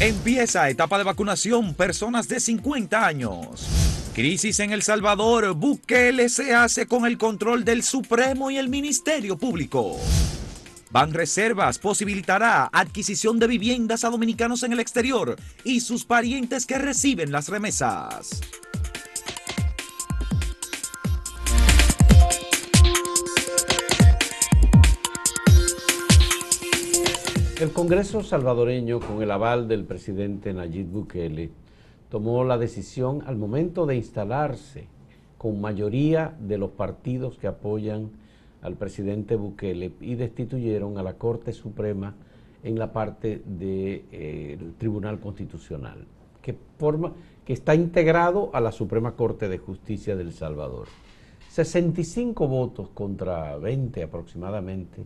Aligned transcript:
Empieza 0.00 0.70
etapa 0.70 0.96
de 0.96 1.04
vacunación 1.04 1.74
personas 1.74 2.26
de 2.26 2.40
50 2.40 3.06
años. 3.06 3.68
Crisis 4.14 4.58
en 4.60 4.72
El 4.72 4.80
Salvador. 4.80 5.52
Bukele 5.52 6.30
se 6.30 6.54
hace 6.54 6.86
con 6.86 7.04
el 7.04 7.18
control 7.18 7.66
del 7.66 7.82
Supremo 7.82 8.50
y 8.50 8.56
el 8.56 8.70
Ministerio 8.70 9.36
Público. 9.36 9.98
Ban 10.90 11.12
Reservas 11.12 11.78
posibilitará 11.78 12.70
adquisición 12.72 13.38
de 13.38 13.46
viviendas 13.46 14.02
a 14.04 14.08
dominicanos 14.08 14.62
en 14.62 14.72
el 14.72 14.80
exterior 14.80 15.36
y 15.64 15.80
sus 15.80 16.06
parientes 16.06 16.64
que 16.64 16.78
reciben 16.78 17.30
las 17.30 17.50
remesas. 17.50 18.40
El 27.60 27.74
Congreso 27.74 28.22
salvadoreño, 28.22 29.00
con 29.00 29.22
el 29.22 29.30
aval 29.30 29.68
del 29.68 29.84
presidente 29.84 30.54
Nayib 30.54 30.86
Bukele, 30.86 31.50
tomó 32.08 32.42
la 32.42 32.56
decisión 32.56 33.22
al 33.26 33.36
momento 33.36 33.84
de 33.84 33.96
instalarse 33.96 34.86
con 35.36 35.60
mayoría 35.60 36.34
de 36.40 36.56
los 36.56 36.70
partidos 36.70 37.36
que 37.36 37.48
apoyan 37.48 38.12
al 38.62 38.76
presidente 38.76 39.36
Bukele 39.36 39.92
y 40.00 40.14
destituyeron 40.14 40.96
a 40.96 41.02
la 41.02 41.18
Corte 41.18 41.52
Suprema 41.52 42.14
en 42.62 42.78
la 42.78 42.94
parte 42.94 43.42
del 43.44 44.04
eh, 44.10 44.58
Tribunal 44.78 45.20
Constitucional, 45.20 46.06
que, 46.40 46.56
forma, 46.78 47.12
que 47.44 47.52
está 47.52 47.74
integrado 47.74 48.48
a 48.54 48.60
la 48.62 48.72
Suprema 48.72 49.16
Corte 49.16 49.50
de 49.50 49.58
Justicia 49.58 50.16
del 50.16 50.32
Salvador. 50.32 50.88
65 51.50 52.48
votos 52.48 52.88
contra 52.94 53.58
20 53.58 54.02
aproximadamente 54.02 55.04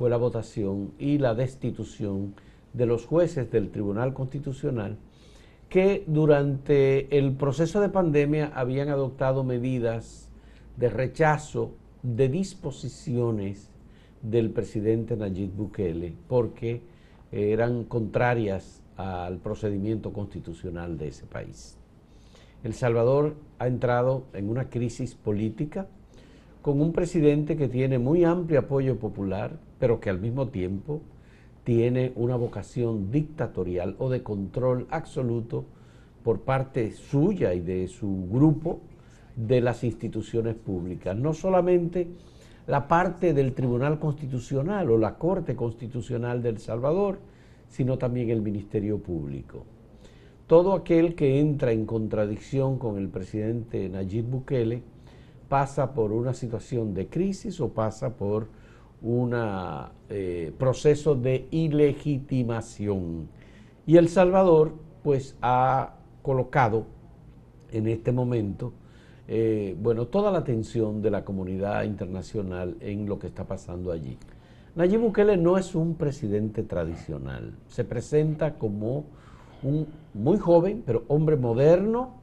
fue 0.00 0.08
la 0.08 0.16
votación 0.16 0.92
y 0.98 1.18
la 1.18 1.34
destitución 1.34 2.32
de 2.72 2.86
los 2.86 3.04
jueces 3.04 3.50
del 3.50 3.68
Tribunal 3.68 4.14
Constitucional 4.14 4.96
que 5.68 6.04
durante 6.06 7.18
el 7.18 7.32
proceso 7.32 7.82
de 7.82 7.90
pandemia 7.90 8.50
habían 8.54 8.88
adoptado 8.88 9.44
medidas 9.44 10.30
de 10.78 10.88
rechazo 10.88 11.74
de 12.02 12.30
disposiciones 12.30 13.68
del 14.22 14.48
presidente 14.48 15.18
Nayib 15.18 15.50
Bukele 15.54 16.14
porque 16.28 16.80
eran 17.30 17.84
contrarias 17.84 18.82
al 18.96 19.36
procedimiento 19.36 20.14
constitucional 20.14 20.96
de 20.96 21.08
ese 21.08 21.26
país. 21.26 21.76
El 22.64 22.72
Salvador 22.72 23.34
ha 23.58 23.66
entrado 23.66 24.24
en 24.32 24.48
una 24.48 24.70
crisis 24.70 25.14
política 25.14 25.88
con 26.62 26.80
un 26.80 26.94
presidente 26.94 27.54
que 27.58 27.68
tiene 27.68 27.98
muy 27.98 28.24
amplio 28.24 28.60
apoyo 28.60 28.98
popular, 28.98 29.58
pero 29.80 29.98
que 29.98 30.10
al 30.10 30.20
mismo 30.20 30.48
tiempo 30.48 31.00
tiene 31.64 32.12
una 32.14 32.36
vocación 32.36 33.10
dictatorial 33.10 33.96
o 33.98 34.08
de 34.10 34.22
control 34.22 34.86
absoluto 34.90 35.64
por 36.22 36.42
parte 36.42 36.92
suya 36.92 37.54
y 37.54 37.60
de 37.60 37.88
su 37.88 38.28
grupo 38.30 38.80
de 39.34 39.60
las 39.60 39.82
instituciones 39.82 40.54
públicas. 40.54 41.16
No 41.16 41.32
solamente 41.32 42.08
la 42.66 42.86
parte 42.86 43.32
del 43.32 43.54
Tribunal 43.54 43.98
Constitucional 43.98 44.90
o 44.90 44.98
la 44.98 45.16
Corte 45.16 45.56
Constitucional 45.56 46.42
del 46.42 46.58
Salvador, 46.58 47.18
sino 47.68 47.98
también 47.98 48.30
el 48.30 48.42
Ministerio 48.42 48.98
Público. 48.98 49.64
Todo 50.46 50.74
aquel 50.74 51.14
que 51.14 51.40
entra 51.40 51.72
en 51.72 51.86
contradicción 51.86 52.78
con 52.78 52.98
el 52.98 53.08
presidente 53.08 53.88
Nayib 53.88 54.26
Bukele 54.26 54.82
pasa 55.48 55.94
por 55.94 56.12
una 56.12 56.34
situación 56.34 56.92
de 56.92 57.06
crisis 57.06 57.60
o 57.60 57.70
pasa 57.70 58.16
por 58.16 58.48
un 59.02 59.34
eh, 60.08 60.52
proceso 60.58 61.14
de 61.14 61.46
ilegitimación. 61.50 63.28
Y 63.86 63.96
El 63.96 64.08
Salvador, 64.08 64.72
pues, 65.02 65.36
ha 65.40 65.94
colocado 66.22 66.86
en 67.72 67.86
este 67.88 68.12
momento, 68.12 68.72
eh, 69.28 69.76
bueno, 69.80 70.06
toda 70.06 70.30
la 70.30 70.38
atención 70.38 71.00
de 71.02 71.10
la 71.10 71.24
comunidad 71.24 71.84
internacional 71.84 72.76
en 72.80 73.06
lo 73.06 73.18
que 73.18 73.28
está 73.28 73.44
pasando 73.44 73.92
allí. 73.92 74.18
Nayib 74.74 75.00
Bukele 75.00 75.36
no 75.36 75.58
es 75.58 75.74
un 75.74 75.94
presidente 75.94 76.62
tradicional, 76.62 77.54
se 77.68 77.84
presenta 77.84 78.54
como 78.54 79.04
un 79.62 79.86
muy 80.14 80.38
joven, 80.38 80.82
pero 80.86 81.04
hombre 81.08 81.36
moderno, 81.36 82.14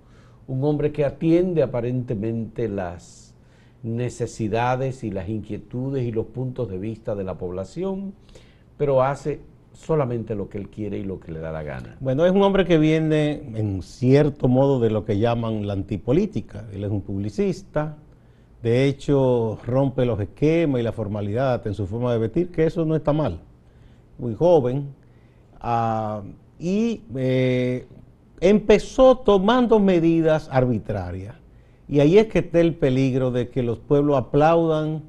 un 0.47 0.63
hombre 0.63 0.91
que 0.91 1.05
atiende 1.05 1.61
aparentemente 1.61 2.69
las 2.69 3.26
necesidades 3.83 5.03
y 5.03 5.11
las 5.11 5.29
inquietudes 5.29 6.05
y 6.05 6.11
los 6.11 6.27
puntos 6.27 6.69
de 6.69 6.77
vista 6.77 7.15
de 7.15 7.23
la 7.23 7.37
población, 7.37 8.13
pero 8.77 9.03
hace 9.03 9.41
solamente 9.73 10.35
lo 10.35 10.49
que 10.49 10.57
él 10.57 10.69
quiere 10.69 10.97
y 10.97 11.03
lo 11.03 11.19
que 11.19 11.31
le 11.31 11.39
da 11.39 11.51
la 11.51 11.63
gana. 11.63 11.97
Bueno, 11.99 12.25
es 12.25 12.31
un 12.31 12.41
hombre 12.41 12.65
que 12.65 12.77
viene 12.77 13.51
en 13.55 13.81
cierto 13.81 14.47
modo 14.47 14.79
de 14.79 14.89
lo 14.89 15.05
que 15.05 15.19
llaman 15.19 15.67
la 15.67 15.73
antipolítica. 15.73 16.65
Él 16.73 16.83
es 16.83 16.89
un 16.89 17.01
publicista, 17.01 17.97
de 18.63 18.85
hecho 18.85 19.59
rompe 19.65 20.05
los 20.05 20.19
esquemas 20.19 20.81
y 20.81 20.83
la 20.83 20.91
formalidad 20.91 21.65
en 21.67 21.73
su 21.73 21.85
forma 21.85 22.11
de 22.11 22.19
vestir, 22.19 22.51
que 22.51 22.65
eso 22.65 22.85
no 22.85 22.95
está 22.95 23.13
mal. 23.13 23.39
Muy 24.17 24.33
joven. 24.33 24.95
Ah, 25.59 26.23
y 26.59 27.03
eh, 27.15 27.87
empezó 28.39 29.17
tomando 29.17 29.79
medidas 29.79 30.49
arbitrarias. 30.51 31.35
Y 31.89 31.99
ahí 32.01 32.17
es 32.17 32.27
que 32.27 32.39
está 32.39 32.59
el 32.59 32.75
peligro 32.75 33.31
de 33.31 33.49
que 33.49 33.63
los 33.63 33.79
pueblos 33.79 34.17
aplaudan 34.17 35.03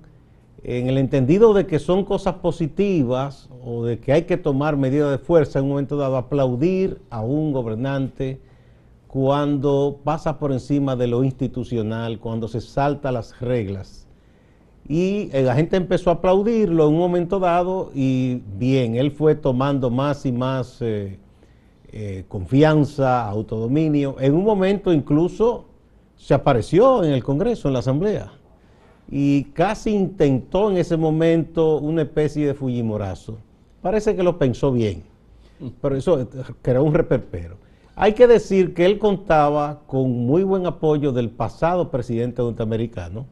en 0.62 0.88
el 0.88 0.98
entendido 0.98 1.54
de 1.54 1.66
que 1.66 1.78
son 1.78 2.04
cosas 2.04 2.34
positivas 2.36 3.48
o 3.64 3.84
de 3.84 3.98
que 3.98 4.12
hay 4.12 4.22
que 4.22 4.36
tomar 4.36 4.76
medidas 4.76 5.10
de 5.10 5.18
fuerza 5.18 5.58
en 5.58 5.66
un 5.66 5.70
momento 5.72 5.96
dado, 5.96 6.16
aplaudir 6.16 7.00
a 7.10 7.20
un 7.20 7.52
gobernante 7.52 8.40
cuando 9.06 10.00
pasa 10.04 10.38
por 10.38 10.52
encima 10.52 10.94
de 10.94 11.06
lo 11.06 11.24
institucional, 11.24 12.18
cuando 12.18 12.46
se 12.46 12.60
salta 12.60 13.10
las 13.10 13.40
reglas. 13.40 14.06
Y 14.86 15.30
la 15.32 15.54
gente 15.54 15.76
empezó 15.76 16.10
a 16.10 16.14
aplaudirlo 16.14 16.88
en 16.88 16.94
un 16.94 16.98
momento 16.98 17.38
dado 17.38 17.90
y 17.94 18.42
bien, 18.56 18.96
él 18.96 19.10
fue 19.10 19.34
tomando 19.34 19.90
más 19.90 20.24
y 20.24 20.32
más 20.32 20.80
eh, 20.80 21.18
eh, 21.92 22.24
confianza, 22.28 23.26
autodominio. 23.28 24.16
En 24.18 24.34
un 24.34 24.44
momento 24.44 24.92
incluso 24.92 25.67
se 26.18 26.34
apareció 26.34 27.02
en 27.02 27.12
el 27.12 27.24
Congreso, 27.24 27.68
en 27.68 27.72
la 27.72 27.78
Asamblea, 27.78 28.32
y 29.10 29.44
casi 29.44 29.94
intentó 29.94 30.70
en 30.70 30.76
ese 30.76 30.98
momento 30.98 31.78
una 31.78 32.02
especie 32.02 32.46
de 32.46 32.54
Fujimorazo. 32.54 33.38
Parece 33.80 34.14
que 34.14 34.22
lo 34.22 34.36
pensó 34.36 34.70
bien, 34.70 35.04
pero 35.80 35.96
eso 35.96 36.28
creó 36.60 36.84
un 36.84 36.92
reperpero. 36.92 37.56
Hay 37.96 38.12
que 38.12 38.26
decir 38.26 38.74
que 38.74 38.84
él 38.84 38.98
contaba 38.98 39.80
con 39.86 40.10
muy 40.26 40.42
buen 40.42 40.66
apoyo 40.66 41.12
del 41.12 41.30
pasado 41.30 41.90
presidente 41.90 42.42
norteamericano, 42.42 43.26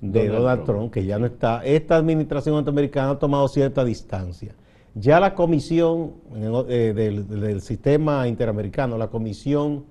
de 0.00 0.28
Donald, 0.28 0.64
Trump. 0.64 0.92
que 0.92 1.04
ya 1.04 1.18
no 1.18 1.26
está. 1.26 1.64
Esta 1.64 1.96
administración 1.96 2.54
norteamericana 2.54 3.10
ha 3.10 3.18
tomado 3.18 3.46
cierta 3.48 3.84
distancia. 3.84 4.54
Ya 4.94 5.20
la 5.20 5.34
comisión 5.34 6.12
eh, 6.68 6.92
del, 6.94 7.60
sistema 7.60 8.28
interamericano, 8.28 8.98
la 8.98 9.08
comisión 9.08 9.84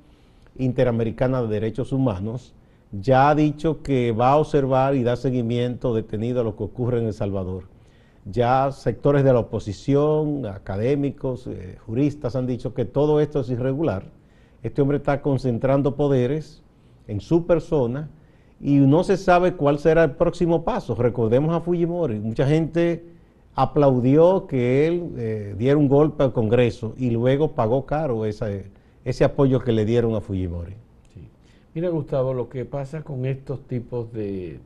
interamericana 0.57 1.41
de 1.41 1.47
derechos 1.47 1.91
humanos, 1.91 2.53
ya 2.91 3.29
ha 3.29 3.35
dicho 3.35 3.81
que 3.81 4.11
va 4.11 4.31
a 4.31 4.37
observar 4.37 4.95
y 4.95 5.03
dar 5.03 5.17
seguimiento 5.17 5.93
detenido 5.93 6.41
a 6.41 6.43
lo 6.43 6.55
que 6.55 6.63
ocurre 6.63 6.99
en 6.99 7.05
El 7.05 7.13
Salvador. 7.13 7.63
Ya 8.25 8.71
sectores 8.71 9.23
de 9.23 9.33
la 9.33 9.39
oposición, 9.39 10.45
académicos, 10.45 11.47
eh, 11.47 11.77
juristas 11.85 12.35
han 12.35 12.45
dicho 12.45 12.73
que 12.73 12.85
todo 12.85 13.19
esto 13.19 13.39
es 13.39 13.49
irregular. 13.49 14.05
Este 14.61 14.81
hombre 14.81 14.97
está 14.97 15.21
concentrando 15.21 15.95
poderes 15.95 16.61
en 17.07 17.19
su 17.19 17.47
persona 17.47 18.09
y 18.59 18.75
no 18.75 19.03
se 19.03 19.17
sabe 19.17 19.53
cuál 19.53 19.79
será 19.79 20.03
el 20.03 20.11
próximo 20.11 20.63
paso. 20.63 20.93
Recordemos 20.93 21.55
a 21.55 21.61
Fujimori. 21.61 22.19
Mucha 22.19 22.45
gente 22.45 23.03
aplaudió 23.55 24.45
que 24.45 24.87
él 24.87 25.13
eh, 25.17 25.55
diera 25.57 25.77
un 25.77 25.87
golpe 25.87 26.23
al 26.23 26.33
Congreso 26.33 26.93
y 26.97 27.09
luego 27.09 27.53
pagó 27.53 27.85
caro 27.85 28.25
ese, 28.25 28.65
ese 29.03 29.23
apoyo 29.23 29.59
que 29.59 29.71
le 29.71 29.85
dieron 29.85 30.15
a 30.15 30.21
Fujimori. 30.21 30.73
Mira, 31.73 31.89
Gustavo, 31.89 32.33
lo 32.33 32.49
que 32.49 32.65
pasa 32.65 33.01
con 33.01 33.25
estos 33.25 33.65
tipos 33.65 34.11
de 34.11 34.59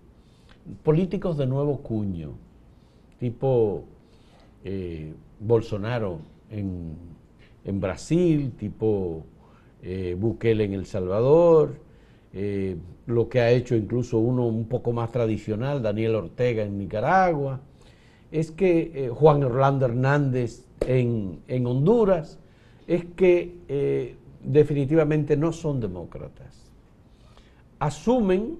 políticos 0.84 1.38
de 1.38 1.46
nuevo 1.46 1.82
cuño, 1.82 2.32
tipo 3.20 3.84
eh, 4.64 5.14
Bolsonaro 5.40 6.20
en, 6.50 6.96
Brasil, 7.80 8.54
tipo 8.58 9.24
eh, 9.84 10.16
Bukele 10.18 10.64
en 10.64 10.74
El 10.74 10.86
Salvador, 10.86 11.76
lo 13.06 13.30
que 13.30 13.40
ha 13.40 13.52
hecho 13.52 13.76
incluso 13.76 14.18
uno 14.18 14.46
un 14.46 14.66
poco 14.66 14.92
más 14.92 15.12
tradicional, 15.12 15.82
Daniel 15.82 16.16
Ortega 16.16 16.64
en 16.64 16.78
Nicaragua, 16.78 17.62
es 18.32 18.52
que 18.52 18.92
eh, 18.94 19.10
Juan 19.10 19.44
Orlando 19.44 19.86
Hernández 19.86 20.66
en, 20.86 21.66
Honduras, 21.66 22.40
es 22.88 23.06
que 23.16 23.56
eh, 23.68 24.16
definitivamente 24.46 25.38
no 25.38 25.52
son 25.52 25.80
demócratas. 25.80 26.72
Asumen 27.80 28.58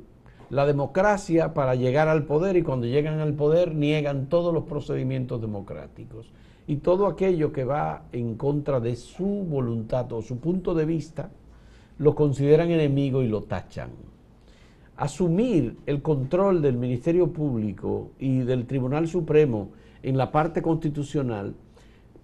la 0.50 0.66
democracia 0.66 1.54
para 1.54 1.76
llegar 1.76 2.08
al 2.08 2.24
poder 2.26 2.58
y 2.58 2.64
cuando 2.64 2.86
llegan 2.86 3.20
al 3.20 3.34
poder 3.34 3.74
niegan 3.74 4.28
todos 4.28 4.54
los 4.54 4.66
procedimientos 4.66 5.42
democráticos. 5.42 6.32
y 6.68 6.78
todo 6.78 7.06
aquello 7.06 7.52
que 7.52 7.64
va 7.64 8.06
en 8.12 8.38
contra 8.38 8.80
de 8.80 8.96
su 8.96 9.26
voluntad 9.26 10.12
o 10.12 10.24
su 10.24 10.40
punto 10.40 10.74
de 10.74 10.86
vista, 10.86 11.30
lo 12.00 12.16
consideran 12.16 12.72
enemigo 12.72 13.22
y 13.22 13.28
lo 13.28 13.44
tachan. 13.44 13.92
Asumir 14.98 15.78
el 15.86 16.02
control 16.02 16.64
del 16.64 16.78
Ministerio 16.78 17.32
Público 17.32 18.10
y 18.18 18.40
del 18.40 18.66
Tribunal 18.66 19.08
Supremo 19.08 19.70
en 20.02 20.18
la 20.18 20.32
parte 20.32 20.62
constitucional, 20.62 21.54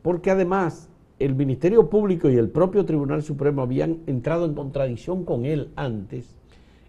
porque 0.01 0.31
además 0.31 0.89
el 1.25 1.35
Ministerio 1.35 1.89
Público 1.89 2.29
y 2.29 2.35
el 2.35 2.49
propio 2.49 2.85
Tribunal 2.85 3.23
Supremo 3.23 3.61
habían 3.61 3.99
entrado 4.07 4.45
en 4.45 4.53
contradicción 4.53 5.23
con 5.23 5.45
él 5.45 5.69
antes, 5.75 6.35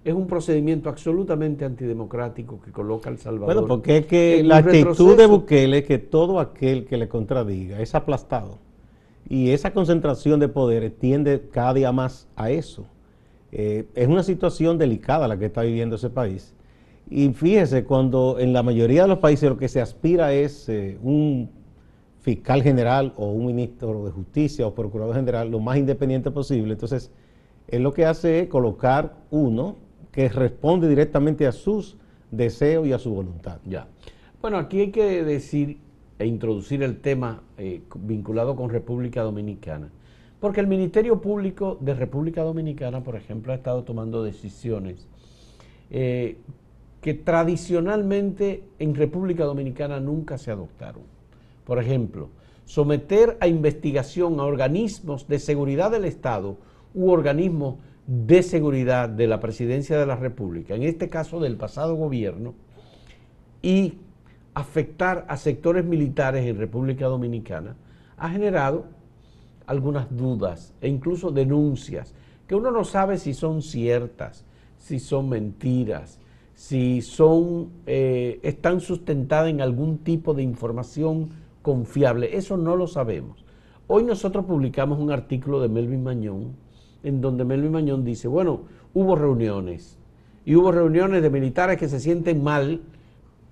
es 0.05 0.15
un 0.15 0.27
procedimiento 0.27 0.89
absolutamente 0.89 1.65
antidemocrático 1.65 2.61
que 2.61 2.73
coloca 2.73 3.09
al 3.09 3.19
Salvador. 3.19 3.55
Bueno, 3.55 3.69
porque 3.69 3.99
es 3.99 4.07
que 4.07 4.43
la 4.43 4.57
actitud 4.57 5.17
de 5.17 5.27
Bukele 5.27 5.79
es 5.79 5.85
que 5.85 5.99
todo 5.99 6.41
aquel 6.41 6.87
que 6.87 6.97
le 6.97 7.09
contradiga 7.09 7.81
es 7.81 7.95
aplastado. 7.95 8.59
Y 9.29 9.51
esa 9.51 9.73
concentración 9.73 10.41
de 10.41 10.49
poderes 10.49 10.99
tiende 10.99 11.43
cada 11.53 11.75
día 11.75 11.93
más 11.93 12.27
a 12.35 12.51
eso. 12.51 12.85
Eh, 13.53 13.87
es 13.95 14.09
una 14.09 14.25
situación 14.25 14.77
delicada 14.77 15.29
la 15.29 15.39
que 15.39 15.47
está 15.47 15.63
viviendo 15.63 15.97
ese 15.97 16.11
país. 16.11 16.53
Y 17.09 17.29
fíjese, 17.29 17.85
cuando 17.85 18.39
en 18.41 18.53
la 18.53 18.63
mayoría 18.63 19.03
de 19.03 19.09
los 19.09 19.19
países 19.19 19.49
lo 19.49 19.57
que 19.57 19.69
se 19.69 19.81
aspira 19.81 20.33
es 20.33 20.69
eh, 20.69 20.99
un 21.03 21.51
fiscal 22.23 22.63
general 22.63 23.13
o 23.17 23.31
un 23.31 23.47
ministro 23.47 24.05
de 24.05 24.11
justicia 24.13 24.67
o 24.67 24.75
procurador 24.75 25.17
general 25.17 25.51
lo 25.51 25.61
más 25.61 25.77
independiente 25.77 26.31
posible, 26.31 26.73
entonces 26.73 27.11
él 27.69 27.83
lo 27.83 27.93
que 27.93 28.07
hace 28.07 28.41
es 28.41 28.49
colocar 28.49 29.17
uno 29.31 29.77
que 30.13 30.29
responde 30.29 30.89
directamente 30.89 31.47
a 31.47 31.53
sus 31.53 31.97
deseos 32.31 32.87
y 32.87 32.93
a 32.93 32.99
su 32.99 33.13
voluntad. 33.13 33.59
Ya. 33.65 33.89
Bueno, 34.41 34.59
aquí 34.59 34.81
hay 34.81 34.91
que 34.91 35.25
decir 35.25 35.79
e 36.19 36.27
introducir 36.27 36.83
el 36.83 37.01
tema 37.01 37.43
eh, 37.59 37.83
vinculado 37.97 38.55
con 38.55 38.71
República 38.71 39.23
Dominicana. 39.23 39.91
Porque 40.39 40.61
el 40.61 40.67
Ministerio 40.67 41.21
Público 41.21 41.79
de 41.81 41.95
República 41.95 42.43
Dominicana, 42.43 43.03
por 43.03 43.17
ejemplo, 43.17 43.53
ha 43.53 43.57
estado 43.57 43.85
tomando 43.85 44.23
decisiones 44.23 45.09
eh, 45.91 46.37
que 47.01 47.15
tradicionalmente 47.15 48.63
en 48.79 48.95
República 48.95 49.45
Dominicana 49.45 49.99
nunca 49.99 50.39
se 50.39 50.51
adoptaron. 50.51 51.12
Por 51.65 51.79
ejemplo, 51.79 52.31
someter 52.65 53.37
a 53.41 53.47
investigación 53.47 54.41
a 54.41 54.45
organismos 54.45 55.29
de 55.29 55.39
seguridad 55.39 55.91
del 55.91 56.05
Estado 56.05 56.57
u 56.95 57.11
organismos 57.11 57.77
de 58.07 58.43
seguridad 58.43 59.09
de 59.09 59.27
la 59.27 59.41
presidencia 59.41 59.99
de 59.99 60.07
la 60.07 60.17
República, 60.17 60.75
en 60.75 60.83
este 60.83 61.09
caso 61.09 61.41
del 61.41 61.57
pasado 61.57 61.95
gobierno, 61.95 62.55
y 63.63 63.95
afectar 64.55 65.25
a 65.29 65.37
sectores 65.37 65.85
militares 65.85 66.47
en 66.47 66.59
República 66.59 67.07
Dominicana, 67.07 67.77
ha 68.17 68.29
generado 68.29 68.87
algunas 69.67 70.15
dudas 70.15 70.75
e 70.81 70.89
incluso 70.89 71.31
denuncias 71.31 72.15
que 72.47 72.55
uno 72.55 72.71
no 72.71 72.85
sabe 72.85 73.19
si 73.19 73.35
son 73.35 73.63
ciertas, 73.63 74.45
si 74.77 74.99
son 74.99 75.29
mentiras, 75.29 76.19
si 76.55 77.01
son, 77.01 77.71
eh, 77.87 78.41
están 78.43 78.81
sustentadas 78.81 79.49
en 79.49 79.61
algún 79.61 79.99
tipo 79.99 80.35
de 80.35 80.43
información 80.43 81.31
confiable. 81.63 82.37
Eso 82.37 82.57
no 82.57 82.77
lo 82.77 82.87
sabemos. 82.87 83.45
Hoy 83.87 84.05
nosotros 84.05 84.45
publicamos 84.45 84.99
un 84.99 85.11
artículo 85.11 85.61
de 85.61 85.69
Melvin 85.69 86.03
Mañón 86.03 86.57
en 87.03 87.21
donde 87.21 87.45
Melvin 87.45 87.73
Mañón 87.73 88.05
dice, 88.05 88.29
bueno, 88.29 88.61
hubo 88.95 89.17
reuniones 89.17 89.99
y 90.45 90.55
hubo 90.55 90.73
reuniones 90.73 91.23
de 91.23 91.31
militares 91.31 91.79
que 91.79 91.89
se 91.89 92.01
sienten 92.01 92.43
mal 92.43 92.81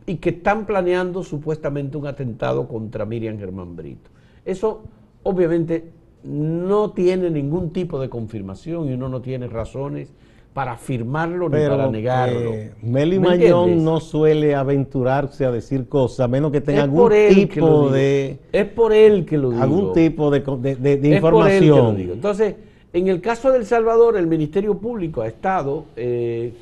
y 0.07 0.17
que 0.17 0.31
están 0.31 0.67
planeando 0.67 1.23
supuestamente 1.23 1.97
un 1.97 2.07
atentado 2.07 2.69
contra 2.69 3.05
Miriam 3.05 3.39
Germán 3.39 3.77
Brito. 3.77 4.11
Eso 4.45 4.83
obviamente 5.23 5.93
no 6.23 6.91
tiene 6.93 7.31
ningún 7.31 7.73
tipo 7.73 8.01
de 8.01 8.09
confirmación 8.09 8.89
y 8.89 8.93
uno 8.93 9.09
no 9.09 9.21
tiene 9.21 9.47
razones 9.47 10.13
para 10.53 10.73
afirmarlo 10.73 11.49
ni 11.49 11.59
para 11.67 11.89
negarlo. 11.89 12.53
Eh, 12.53 12.73
Meli 12.83 13.19
Mañón 13.19 13.85
no 13.85 14.01
suele 14.01 14.55
aventurarse 14.55 15.45
a 15.45 15.53
decir 15.53 15.89
cosas, 15.89 16.21
a 16.21 16.29
menos 16.29 16.51
que 16.51 16.61
tenga 16.61 16.83
algún 16.83 17.11
tipo 17.33 17.91
de... 17.91 18.39
Es 18.53 18.67
por 18.67 18.93
él 18.93 19.25
que 19.25 19.39
lo 19.39 19.51
digo. 19.51 19.63
Algún 19.63 19.93
tipo 19.93 20.31
de, 20.31 20.41
de, 20.41 21.09
información. 21.09 22.01
Entonces, 22.01 22.57
en 22.93 23.07
el 23.07 23.21
caso 23.21 23.53
del 23.53 23.65
Salvador, 23.65 24.17
el 24.17 24.27
Ministerio 24.27 24.77
Público 24.77 25.23
ha 25.23 25.29
estado, 25.29 25.85
eh, 25.95 26.53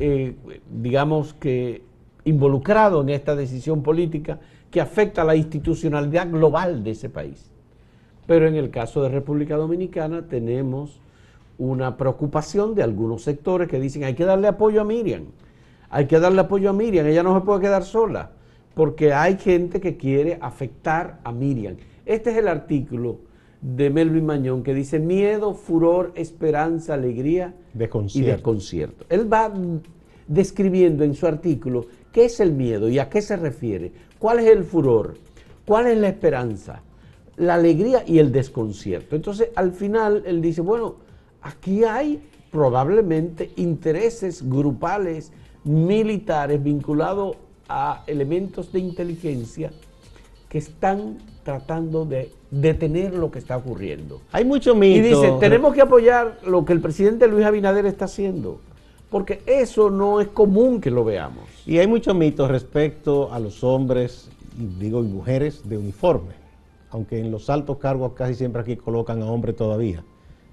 eh, 0.00 0.34
digamos 0.72 1.34
que, 1.34 1.82
involucrado 2.24 3.02
en 3.02 3.10
esta 3.10 3.36
decisión 3.36 3.82
política 3.82 4.40
que 4.70 4.80
afecta 4.80 5.22
a 5.22 5.24
la 5.24 5.36
institucionalidad 5.36 6.28
global 6.28 6.82
de 6.82 6.90
ese 6.90 7.08
país. 7.08 7.48
Pero 8.26 8.48
en 8.48 8.56
el 8.56 8.70
caso 8.70 9.02
de 9.02 9.10
República 9.10 9.56
Dominicana 9.56 10.22
tenemos 10.22 10.98
una 11.58 11.96
preocupación 11.96 12.74
de 12.74 12.82
algunos 12.82 13.22
sectores 13.22 13.68
que 13.68 13.80
dicen 13.80 14.04
hay 14.04 14.14
que 14.14 14.24
darle 14.24 14.48
apoyo 14.48 14.80
a 14.80 14.84
Miriam, 14.84 15.24
hay 15.90 16.06
que 16.06 16.18
darle 16.18 16.40
apoyo 16.40 16.70
a 16.70 16.72
Miriam, 16.72 17.06
ella 17.06 17.22
no 17.22 17.38
se 17.38 17.44
puede 17.44 17.60
quedar 17.60 17.84
sola, 17.84 18.32
porque 18.74 19.12
hay 19.12 19.38
gente 19.38 19.80
que 19.80 19.96
quiere 19.96 20.38
afectar 20.40 21.20
a 21.24 21.32
Miriam. 21.32 21.76
Este 22.04 22.30
es 22.30 22.36
el 22.36 22.48
artículo 22.48 23.18
de 23.60 23.88
Melvin 23.88 24.26
Mañón 24.26 24.62
que 24.62 24.74
dice 24.74 24.98
miedo, 24.98 25.54
furor, 25.54 26.12
esperanza, 26.16 26.94
alegría 26.94 27.54
y 27.72 27.78
desconcierto. 28.22 29.06
Él 29.08 29.32
va 29.32 29.52
describiendo 30.26 31.04
en 31.04 31.14
su 31.14 31.26
artículo 31.26 31.86
qué 32.12 32.26
es 32.26 32.40
el 32.40 32.52
miedo 32.52 32.88
y 32.88 32.98
a 32.98 33.08
qué 33.08 33.22
se 33.22 33.36
refiere, 33.36 33.92
cuál 34.18 34.40
es 34.40 34.46
el 34.46 34.64
furor, 34.64 35.14
cuál 35.66 35.86
es 35.86 35.96
la 35.96 36.08
esperanza, 36.08 36.82
la 37.36 37.54
alegría 37.54 38.04
y 38.06 38.18
el 38.18 38.32
desconcierto. 38.32 39.16
Entonces, 39.16 39.48
al 39.56 39.72
final, 39.72 40.22
él 40.26 40.40
dice, 40.40 40.60
bueno, 40.60 40.96
aquí 41.44 41.84
hay 41.84 42.20
probablemente 42.50 43.52
intereses 43.56 44.48
grupales 44.48 45.30
militares 45.62 46.62
vinculados 46.62 47.36
a 47.68 48.02
elementos 48.06 48.72
de 48.72 48.80
inteligencia 48.80 49.70
que 50.48 50.58
están 50.58 51.18
tratando 51.42 52.04
de 52.04 52.32
detener 52.50 53.14
lo 53.14 53.30
que 53.30 53.38
está 53.38 53.56
ocurriendo. 53.56 54.22
Hay 54.32 54.44
mucho 54.44 54.74
mito. 54.74 54.98
Y 54.98 55.00
dice, 55.00 55.34
tenemos 55.38 55.74
que 55.74 55.82
apoyar 55.82 56.38
lo 56.46 56.64
que 56.64 56.72
el 56.72 56.80
presidente 56.80 57.28
Luis 57.28 57.44
Abinader 57.44 57.86
está 57.86 58.06
haciendo, 58.06 58.60
porque 59.10 59.42
eso 59.46 59.90
no 59.90 60.20
es 60.20 60.28
común 60.28 60.80
que 60.80 60.90
lo 60.90 61.04
veamos. 61.04 61.44
Y 61.66 61.78
hay 61.78 61.86
mucho 61.86 62.14
mito 62.14 62.48
respecto 62.48 63.32
a 63.32 63.40
los 63.40 63.64
hombres, 63.64 64.30
digo, 64.78 65.02
y 65.02 65.08
mujeres 65.08 65.68
de 65.68 65.76
uniforme, 65.76 66.34
aunque 66.90 67.18
en 67.18 67.30
los 67.30 67.50
altos 67.50 67.78
cargos 67.78 68.12
casi 68.12 68.34
siempre 68.34 68.62
aquí 68.62 68.76
colocan 68.76 69.22
a 69.22 69.26
hombres 69.26 69.56
todavía. 69.56 70.04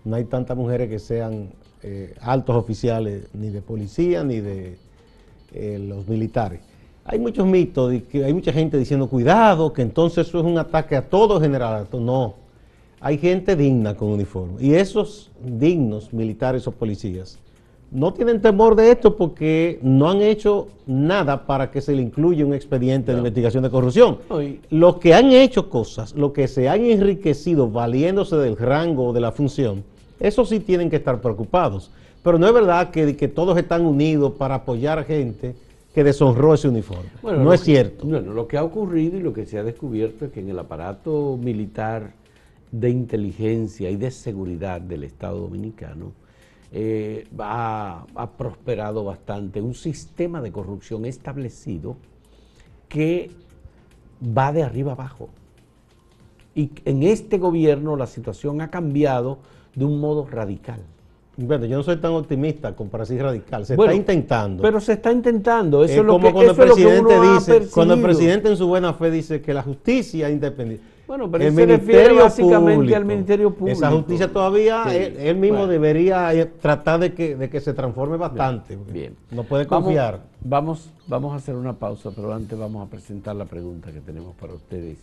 No 0.03 0.15
hay 0.15 0.25
tantas 0.25 0.58
mujeres 0.58 0.89
que 0.89 1.00
sean 1.00 1.50
eh, 1.84 2.15
altos 2.22 2.55
oficiales 2.55 3.27
ni 3.34 3.50
de 3.50 3.62
policía 3.62 4.24
ni 4.24 4.39
de 4.39 4.77
eh, 5.53 5.79
los 5.79 6.08
militares. 6.08 6.60
Hay 7.05 7.20
muchos 7.20 7.46
mitos, 7.46 7.93
que 8.12 8.24
hay 8.24 8.34
mucha 8.34 8.53
gente 8.53 8.77
diciendo, 8.77 9.10
cuidado, 9.10 9.74
que 9.74 9.81
entonces 9.81 10.27
eso 10.27 10.39
es 10.39 10.46
un 10.46 10.58
ataque 10.58 10.96
a 10.96 11.10
todo 11.10 11.41
general. 11.41 11.88
No, 11.93 12.36
hay 13.00 13.17
gente 13.17 13.55
digna 13.55 13.96
con 13.96 14.10
uniforme. 14.10 14.62
Y 14.62 14.75
esos 14.75 15.31
dignos, 15.43 16.13
militares 16.13 16.67
o 16.67 16.72
policías, 16.72 17.39
no 17.91 18.13
tienen 18.13 18.41
temor 18.41 18.75
de 18.75 18.91
esto 18.91 19.17
porque 19.17 19.77
no 19.81 20.10
han 20.10 20.21
hecho 20.21 20.69
nada 20.88 21.45
para 21.45 21.69
que 21.69 21.81
se 21.81 21.93
le 21.93 22.01
incluya 22.01 22.45
un 22.45 22.53
expediente 22.53 23.12
de 23.12 23.17
investigación 23.17 23.63
de 23.63 23.69
corrupción. 23.69 24.19
Los 24.69 24.98
que 24.98 25.13
han 25.13 25.31
hecho 25.31 25.69
cosas, 25.69 26.15
los 26.15 26.31
que 26.31 26.48
se 26.48 26.69
han 26.69 26.86
enriquecido 26.86 27.69
valiéndose 27.69 28.38
del 28.38 28.55
rango 28.55 29.10
o 29.10 29.13
de 29.13 29.19
la 29.19 29.33
función, 29.33 29.83
eso 30.19 30.45
sí 30.45 30.62
tienen 30.62 30.89
que 30.89 30.95
estar 30.95 31.19
preocupados. 31.19 31.91
Pero 32.24 32.39
no 32.39 32.48
es 32.48 32.53
verdad 32.53 32.91
que, 32.91 33.17
que 33.17 33.27
todos 33.27 33.57
están 33.57 33.86
unidos 33.86 34.33
para 34.38 34.55
apoyar 34.55 35.00
a 35.00 35.03
gente 35.03 35.55
que 35.93 36.03
deshonró 36.03 36.53
ese 36.53 36.69
uniforme. 36.69 37.10
no 37.21 37.51
es 37.51 37.62
cierto. 37.62 38.05
Bueno, 38.05 38.31
lo 38.31 38.48
que 38.48 38.57
ha 38.57 38.63
ocurrido 38.63 39.17
y 39.17 39.21
lo 39.21 39.33
que 39.33 39.45
se 39.45 39.57
ha 39.57 39.63
descubierto 39.63 40.25
es 40.25 40.31
que 40.31 40.39
en 40.39 40.50
el 40.50 40.60
aparato 40.60 41.38
militar 41.41 42.13
de 42.71 42.89
inteligencia 42.89 43.89
y 43.89 43.98
de 43.98 44.12
seguridad 44.12 44.79
del 44.79 45.03
Estado 45.03 45.39
Dominicano 45.39 46.13
eh, 46.74 47.28
ha, 47.38 48.06
prosperado 48.38 49.04
bastante 49.04 49.62
un 49.62 49.74
sistema 49.74 50.42
de 50.42 50.51
corrupción 50.51 51.06
establecido 51.06 51.98
que 52.88 53.30
va 54.25 54.54
de 54.54 54.63
arriba 54.63 54.94
abajo. 54.94 55.30
Y 56.56 56.72
en 56.86 57.04
este 57.04 57.38
gobierno 57.38 57.96
la 57.96 58.08
situación 58.08 58.62
ha 58.62 58.70
cambiado 58.70 59.40
de 59.75 59.86
un 59.86 60.00
modo 60.00 60.25
radical. 60.25 60.80
Bueno, 61.38 61.66
yo 61.66 61.78
no 61.78 61.84
soy 61.84 61.98
tan 61.98 62.12
optimista 62.12 62.75
como 62.75 62.90
para 62.90 63.04
decir 63.04 63.22
radical. 63.22 63.66
Se 63.66 63.74
está 63.74 63.94
intentando. 63.94 64.62
Pero 64.62 64.80
se 64.80 64.94
está 64.94 65.12
intentando. 65.12 65.84
Eso 65.84 66.01
es, 66.01 66.06
lo 66.06 66.13
como 66.13 66.32
cuando 66.32 66.51
el 66.51 66.58
presidente 66.58 67.13
dice, 67.34 67.70
cuando 67.74 67.94
el 67.96 68.01
presidente 68.01 68.50
en 68.50 68.58
su 68.58 68.68
buena 68.68 68.94
fe 68.94 69.12
dice 69.12 69.42
que 69.42 69.54
la 69.54 69.63
justicia 69.63 70.28
es 70.28 70.34
independiente. 70.34 70.86
Bueno, 71.12 71.30
pero 71.30 71.44
el 71.44 71.53
se 71.53 71.65
refiere 71.65 72.13
básicamente 72.13 72.96
al 72.96 73.03
Ministerio 73.03 73.53
Público. 73.53 73.77
Esa 73.77 73.91
justicia 73.91 74.32
todavía, 74.32 74.86
él, 74.96 75.36
mismo 75.36 75.68
debería 75.68 76.34
eh, 76.34 76.46
tratar 76.46 77.01
de 77.01 77.13
que, 77.13 77.36
de 77.36 77.50
que 77.50 77.60
se 77.60 77.74
transforme 77.74 78.15
bastante. 78.15 78.77
Bien. 78.77 79.18
No 79.30 79.44
puede 79.44 79.68
confiar. 79.68 80.22
Vamos, 80.39 80.86
vamos, 80.86 81.08
vamos 81.08 81.34
a 81.34 81.36
hacer 81.36 81.56
una 81.56 81.74
pausa, 81.74 82.12
pero 82.15 82.34
antes 82.34 82.58
vamos 82.58 82.88
a 82.88 82.89
presentar 82.89 83.36
la 83.36 83.44
pregunta 83.44 83.91
que 83.91 84.00
tenemos 84.00 84.34
para 84.38 84.53
ustedes 84.53 85.00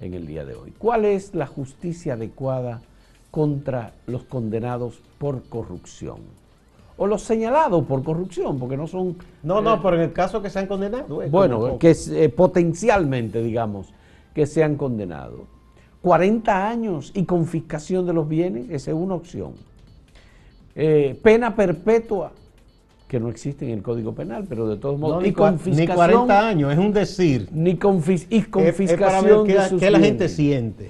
en 0.00 0.14
el 0.14 0.26
día 0.26 0.46
de 0.46 0.54
hoy. 0.54 0.72
¿Cuál 0.78 1.04
es 1.04 1.34
la 1.34 1.46
justicia 1.46 2.14
adecuada 2.14 2.80
contra 3.30 3.92
los 4.06 4.22
condenados 4.24 5.02
por 5.18 5.42
corrupción? 5.42 6.20
O 6.96 7.06
los 7.06 7.20
señalados 7.20 7.84
por 7.84 8.02
corrupción, 8.02 8.58
porque 8.58 8.78
no 8.78 8.86
son... 8.86 9.18
No, 9.42 9.60
no, 9.60 9.74
eh, 9.74 9.80
pero 9.82 9.96
en 9.96 10.02
el 10.04 10.12
caso 10.14 10.40
que 10.40 10.48
sean 10.48 10.66
condenados. 10.66 11.30
Bueno, 11.30 11.78
que 11.78 11.94
eh, 12.12 12.30
potencialmente, 12.30 13.42
digamos, 13.42 13.92
que 14.38 14.46
sean 14.46 14.76
condenados. 14.76 15.40
40 16.00 16.68
años 16.68 17.10
y 17.12 17.24
confiscación 17.24 18.06
de 18.06 18.12
los 18.12 18.28
bienes, 18.28 18.70
esa 18.70 18.92
es 18.92 18.96
una 18.96 19.16
opción. 19.16 19.54
Eh, 20.76 21.18
pena 21.20 21.56
perpetua, 21.56 22.30
que 23.08 23.18
no 23.18 23.30
existe 23.30 23.64
en 23.64 23.72
el 23.72 23.82
Código 23.82 24.14
Penal, 24.14 24.44
pero 24.48 24.68
de 24.68 24.76
todos 24.76 24.96
modos. 24.96 25.24
ni, 25.24 25.30
ni 25.72 25.88
40 25.88 26.48
años, 26.48 26.72
es 26.72 26.78
un 26.78 26.92
decir. 26.92 27.48
Ni 27.50 27.70
y 27.70 27.74
confiscación 27.74 29.44
qué, 29.44 29.90
la 29.90 29.98
gente 29.98 30.28
siente. 30.28 30.88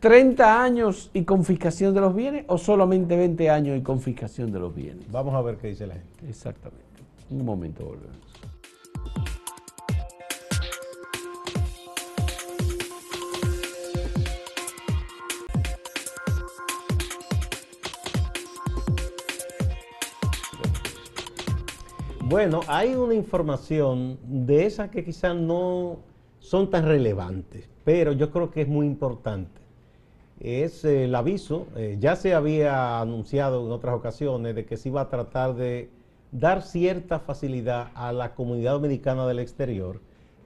30 0.00 0.62
años 0.62 1.10
y 1.12 1.24
confiscación 1.24 1.92
de 1.92 2.00
los 2.00 2.14
bienes 2.14 2.46
o 2.48 2.56
solamente 2.56 3.14
20 3.14 3.50
años 3.50 3.78
y 3.78 3.82
confiscación 3.82 4.52
de 4.52 4.58
los 4.58 4.74
bienes. 4.74 5.04
Vamos 5.12 5.34
a 5.34 5.42
ver 5.42 5.56
qué 5.56 5.68
dice 5.68 5.86
la 5.86 5.96
gente. 5.96 6.30
Exactamente. 6.30 6.82
Un 7.28 7.44
momento 7.44 7.84
volvemos. 7.84 8.25
Bueno, 22.28 22.58
hay 22.66 22.96
una 22.96 23.14
información 23.14 24.18
de 24.24 24.66
esas 24.66 24.90
que 24.90 25.04
quizás 25.04 25.36
no 25.36 25.98
son 26.40 26.70
tan 26.70 26.84
relevantes, 26.84 27.68
pero 27.84 28.10
yo 28.10 28.32
creo 28.32 28.50
que 28.50 28.62
es 28.62 28.68
muy 28.68 28.84
importante. 28.84 29.60
Es 30.40 30.84
el 30.84 31.14
aviso, 31.14 31.68
eh, 31.76 31.98
ya 32.00 32.16
se 32.16 32.34
había 32.34 33.00
anunciado 33.00 33.64
en 33.64 33.70
otras 33.70 33.94
ocasiones 33.94 34.56
de 34.56 34.64
que 34.64 34.76
se 34.76 34.88
iba 34.88 35.02
a 35.02 35.08
tratar 35.08 35.54
de 35.54 35.88
dar 36.32 36.62
cierta 36.62 37.20
facilidad 37.20 37.92
a 37.94 38.12
la 38.12 38.34
comunidad 38.34 38.72
dominicana 38.72 39.24
del 39.28 39.38
exterior, 39.38 40.00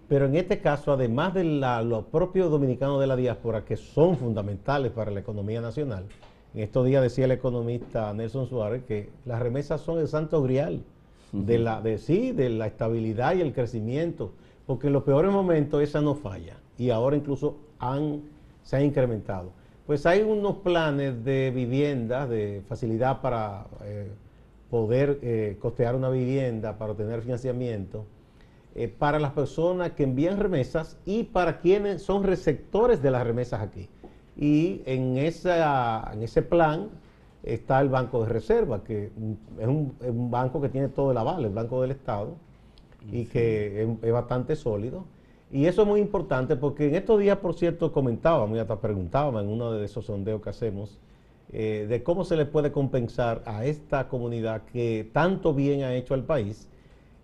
pero 0.07 0.27
en 0.27 0.37
este 0.37 0.61
caso, 0.61 0.93
además 0.93 1.33
de 1.33 1.45
los 1.45 2.05
propios 2.05 2.51
dominicanos 2.51 3.01
de 3.01 3.07
la 3.07 3.17
diáspora, 3.17 3.65
que 3.65 3.79
son 3.79 4.19
fundamentales 4.19 4.93
para 4.93 5.11
la 5.11 5.21
economía 5.21 5.63
nacional, 5.63 6.05
en 6.53 6.61
estos 6.61 6.85
días 6.85 7.01
decía 7.01 7.25
el 7.25 7.31
economista 7.31 8.13
Nelson 8.13 8.47
Suárez 8.47 8.85
que 8.85 9.09
las 9.25 9.41
remesas 9.41 9.81
son 9.81 9.99
el 9.99 10.09
santo 10.09 10.43
grial 10.43 10.85
de 11.33 11.59
la, 11.59 11.81
de, 11.81 11.99
sí, 11.99 12.33
de 12.33 12.49
la 12.51 12.67
estabilidad 12.67 13.35
y 13.35 13.41
el 13.41 13.53
crecimiento, 13.53 14.33
porque 14.67 14.89
en 14.89 14.93
los 14.93 15.05
peores 15.05 15.31
momentos 15.31 15.83
esa 15.83 16.01
no 16.01 16.15
falla 16.15 16.57
y 16.79 16.91
ahora 16.91 17.17
incluso 17.17 17.59
han, 17.79 18.23
se 18.63 18.77
ha 18.77 18.83
incrementado. 18.83 19.53
Pues 19.87 20.07
hay 20.07 20.23
unos 20.23 20.57
planes 20.59 21.25
de 21.25 21.51
vivienda, 21.51 22.27
de 22.27 22.63
facilidad 22.69 23.21
para 23.21 23.67
eh, 23.85 24.09
poder 24.71 25.19
eh, 25.23 25.57
costear 25.61 25.97
una 25.97 26.09
vivienda, 26.11 26.79
para 26.79 26.93
obtener 26.93 27.23
financiamiento, 27.23 28.07
eh, 28.75 28.87
para 28.87 29.19
las 29.19 29.33
personas 29.33 29.93
que 29.93 30.05
envían 30.05 30.39
remesas 30.39 30.97
y 31.05 31.25
para 31.25 31.59
quienes 31.59 32.03
son 32.03 32.23
receptores 32.23 33.03
de 33.03 33.11
las 33.11 33.27
remesas 33.27 33.61
aquí. 33.63 33.89
Y 34.37 34.83
en, 34.87 35.17
esa, 35.19 36.09
en 36.13 36.23
ese 36.23 36.43
plan 36.43 36.89
está 37.43 37.81
el 37.81 37.89
Banco 37.89 38.23
de 38.23 38.29
Reserva, 38.29 38.85
que 38.85 39.07
es 39.59 39.67
un, 39.67 40.31
banco 40.31 40.61
que 40.61 40.69
tiene 40.69 40.89
todo 40.89 41.13
el 41.13 41.19
aval, 41.19 41.45
el 41.45 41.53
Banco 41.53 41.81
del 41.83 41.93
Estado, 41.93 42.35
y 43.11 43.25
que 43.25 43.89
es, 44.03 44.13
bastante 44.13 44.57
sólido. 44.57 45.05
Y 45.53 45.67
eso 45.67 45.83
es 45.83 45.89
muy 45.89 46.01
importante 46.01 46.55
porque 46.57 46.89
en 46.89 46.95
estos 46.95 47.19
días, 47.19 47.39
por 47.39 47.55
cierto, 47.55 47.93
comentábamos 47.93 48.57
y 48.57 48.61
hasta 48.61 48.81
preguntábamos 48.81 49.43
en 49.43 49.49
uno 49.49 49.73
de 49.73 49.85
esos 49.85 50.07
sondeos 50.07 50.41
que 50.43 50.51
hacemos, 50.51 50.99
eh, 51.53 51.87
de 51.89 52.03
cómo 52.05 52.25
se 52.25 52.37
le 52.37 52.47
puede 52.47 52.71
compensar 52.71 53.43
a 53.47 53.65
esta 53.65 54.09
comunidad 54.09 54.63
que 54.73 55.11
tanto 55.13 55.53
bien 55.53 55.83
ha 55.83 55.95
hecho 55.95 56.15
al 56.15 56.23
país 56.23 56.69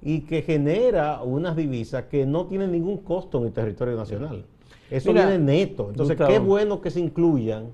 y 0.03 0.23
que 0.23 0.43
genera 0.43 1.23
unas 1.23 1.55
divisas 1.55 2.05
que 2.05 2.27
no 2.27 2.47
tienen 2.47 2.73
ningún 2.73 2.99
costo 2.99 3.39
en 3.39 3.47
el 3.47 3.53
territorio 3.53 3.97
nacional. 3.97 4.45
Eso 4.91 5.13
viene 5.13 5.39
neto. 5.39 5.89
Entonces, 5.91 6.17
qué 6.17 6.39
bueno 6.39 6.81
que 6.81 6.91
se 6.91 7.01
incluyan 7.01 7.71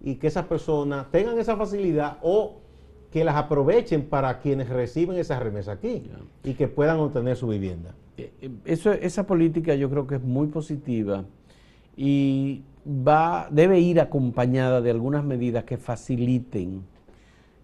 y 0.00 0.16
que 0.16 0.26
esas 0.26 0.46
personas 0.46 1.10
tengan 1.10 1.38
esa 1.38 1.56
facilidad 1.56 2.18
o 2.22 2.56
que 3.10 3.24
las 3.24 3.36
aprovechen 3.36 4.06
para 4.06 4.38
quienes 4.40 4.68
reciben 4.68 5.16
esas 5.16 5.42
remesas 5.42 5.78
aquí 5.78 6.02
y 6.44 6.54
que 6.54 6.68
puedan 6.68 6.98
obtener 6.98 7.36
su 7.36 7.48
vivienda. 7.48 7.94
Eh, 8.18 8.32
eh, 8.40 8.50
eso, 8.64 8.92
esa 8.92 9.26
política 9.26 9.74
yo 9.74 9.88
creo 9.90 10.06
que 10.06 10.16
es 10.16 10.22
muy 10.22 10.48
positiva 10.48 11.24
y 11.96 12.62
va, 12.86 13.48
debe 13.50 13.80
ir 13.80 14.00
acompañada 14.00 14.80
de 14.80 14.90
algunas 14.90 15.24
medidas 15.24 15.64
que 15.64 15.76
faciliten 15.76 16.82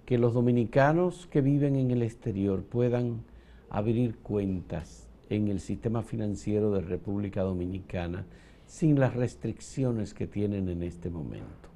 que 0.06 0.18
los 0.18 0.34
dominicanos 0.34 1.26
que 1.26 1.40
viven 1.40 1.76
en 1.76 1.90
el 1.90 2.02
exterior 2.02 2.62
puedan 2.62 3.22
abrir 3.70 4.16
cuentas 4.16 5.08
en 5.30 5.48
el 5.48 5.60
sistema 5.60 6.02
financiero 6.02 6.70
de 6.72 6.80
República 6.80 7.42
Dominicana 7.42 8.26
sin 8.66 8.98
las 8.98 9.14
restricciones 9.14 10.14
que 10.14 10.26
tienen 10.26 10.68
en 10.68 10.82
este 10.82 11.10
momento. 11.10 11.71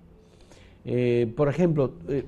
Eh, 0.88 1.32
por 1.36 1.48
ejemplo, 1.48 1.94
eh, 2.08 2.24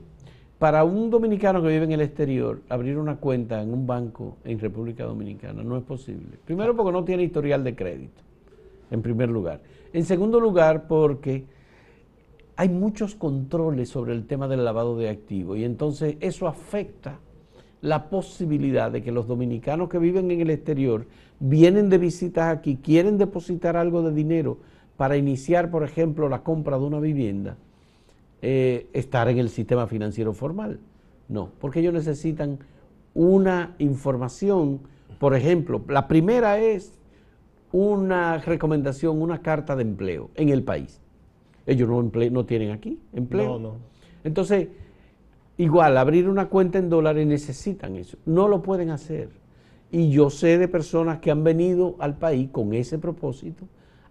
para 0.59 0.83
un 0.83 1.11
dominicano 1.11 1.63
que 1.63 1.69
vive 1.69 1.85
en 1.85 1.93
el 1.93 2.01
exterior, 2.01 2.61
abrir 2.69 2.99
una 2.99 3.17
cuenta 3.19 3.63
en 3.63 3.73
un 3.73 3.87
banco 3.87 4.39
en 4.45 4.59
República 4.59 5.05
Dominicana 5.05 5.63
no 5.63 5.77
es 5.77 5.85
posible. 5.85 6.37
Primero 6.45 6.75
porque 6.75 6.91
no 6.91 7.05
tiene 7.05 7.23
historial 7.23 7.63
de 7.63 7.77
crédito, 7.77 8.21
en 8.91 9.01
primer 9.01 9.29
lugar. 9.29 9.61
En 9.93 10.05
segundo 10.05 10.41
lugar 10.41 10.89
porque 10.89 11.45
hay 12.57 12.69
muchos 12.69 13.15
controles 13.15 13.91
sobre 13.91 14.13
el 14.13 14.27
tema 14.27 14.49
del 14.49 14.65
lavado 14.65 14.99
de 14.99 15.09
activos 15.09 15.57
y 15.57 15.65
entonces 15.65 16.17
eso 16.19 16.49
afecta 16.49 17.21
la 17.81 18.11
posibilidad 18.11 18.91
de 18.91 19.05
que 19.05 19.13
los 19.13 19.29
dominicanos 19.29 19.89
que 19.89 20.01
viven 20.01 20.33
en 20.33 20.41
el 20.41 20.51
exterior 20.51 21.07
vienen 21.39 21.89
de 21.89 21.99
visitas 21.99 22.53
aquí, 22.53 22.77
quieren 22.83 23.19
depositar 23.19 23.77
algo 23.77 24.03
de 24.03 24.13
dinero 24.13 24.59
para 24.97 25.17
iniciar, 25.17 25.71
por 25.71 25.85
ejemplo, 25.85 26.29
la 26.29 26.43
compra 26.43 26.77
de 26.77 26.85
una 26.85 26.99
vivienda 26.99 27.57
eh, 28.41 28.89
estar 28.93 29.29
en 29.29 29.39
el 29.39 29.49
sistema 29.49 29.87
financiero 29.87 30.33
formal. 30.33 30.79
No, 31.29 31.51
porque 31.61 31.81
ellos 31.81 31.93
necesitan 31.93 32.59
una 33.15 33.75
información, 33.79 34.81
por 35.19 35.35
ejemplo, 35.35 35.83
la 35.89 36.09
primera 36.09 36.59
es 36.59 36.99
una 37.73 38.39
recomendación, 38.39 39.21
una 39.21 39.43
carta 39.43 39.77
de 39.77 39.83
empleo 39.83 40.31
en 40.35 40.49
el 40.51 40.63
país. 40.63 41.01
Ellos 41.67 41.89
no, 41.89 42.03
no 42.03 42.47
tienen 42.47 42.71
aquí 42.71 42.99
empleo. 43.13 43.59
No, 43.59 43.71
no. 43.71 43.75
Entonces, 44.25 44.69
igual, 45.59 45.99
abrir 45.99 46.29
una 46.29 46.49
cuenta 46.49 46.79
en 46.79 46.89
dólares 46.89 47.27
necesitan 47.27 47.97
eso. 47.97 48.17
No 48.25 48.49
lo 48.49 48.63
pueden 48.63 48.91
hacer. 48.91 49.31
Y 49.91 50.11
yo 50.11 50.31
sé 50.31 50.59
de 50.59 50.69
personas 50.69 51.19
que 51.19 51.31
han 51.31 51.45
venido 51.45 51.97
al 51.99 52.17
país 52.17 52.51
con 52.51 52.73
ese 52.73 52.99
propósito 52.99 53.67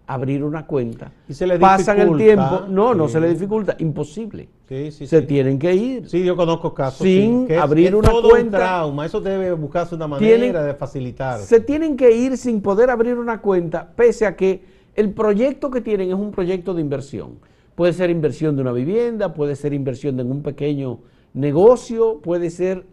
abrir 0.08 0.42
una 0.42 0.66
cuenta. 0.66 1.12
Y 1.28 1.34
se 1.34 1.46
le 1.46 1.58
Pasan 1.58 2.00
el 2.00 2.16
tiempo. 2.16 2.62
No, 2.68 2.94
no 2.94 3.08
se 3.08 3.20
le 3.20 3.28
dificulta. 3.28 3.76
Imposible. 3.78 4.48
Sí, 4.66 4.90
sí, 4.90 5.06
se 5.06 5.22
tienen 5.22 5.58
que 5.58 5.74
ir. 5.74 6.08
Sí, 6.08 6.24
yo 6.24 6.34
conozco 6.34 6.72
casos. 6.72 7.06
Sin 7.06 7.46
abrir 7.52 7.94
una 7.94 8.10
cuenta. 8.10 8.86
Un 8.86 9.04
Eso 9.04 9.20
debe 9.20 9.52
buscarse 9.52 9.94
una 9.94 10.08
manera 10.08 10.64
de 10.64 10.74
facilitar. 10.74 11.38
Se 11.40 11.60
tienen 11.60 11.96
que 11.96 12.10
ir 12.10 12.38
sin 12.38 12.62
poder 12.62 12.90
abrir 12.90 13.18
una 13.18 13.40
cuenta, 13.40 13.92
pese 13.94 14.26
a 14.26 14.34
que 14.34 14.62
el 14.96 15.12
proyecto 15.12 15.70
que 15.70 15.82
tienen 15.82 16.08
es 16.08 16.14
un 16.14 16.32
proyecto 16.32 16.72
de 16.72 16.80
inversión. 16.80 17.38
Puede 17.74 17.92
ser 17.92 18.08
inversión 18.08 18.56
de 18.56 18.62
una 18.62 18.72
vivienda, 18.72 19.34
puede 19.34 19.56
ser 19.56 19.74
inversión 19.74 20.18
en 20.18 20.30
un 20.30 20.42
pequeño 20.42 21.00
negocio, 21.34 22.18
puede 22.22 22.48
ser 22.50 22.84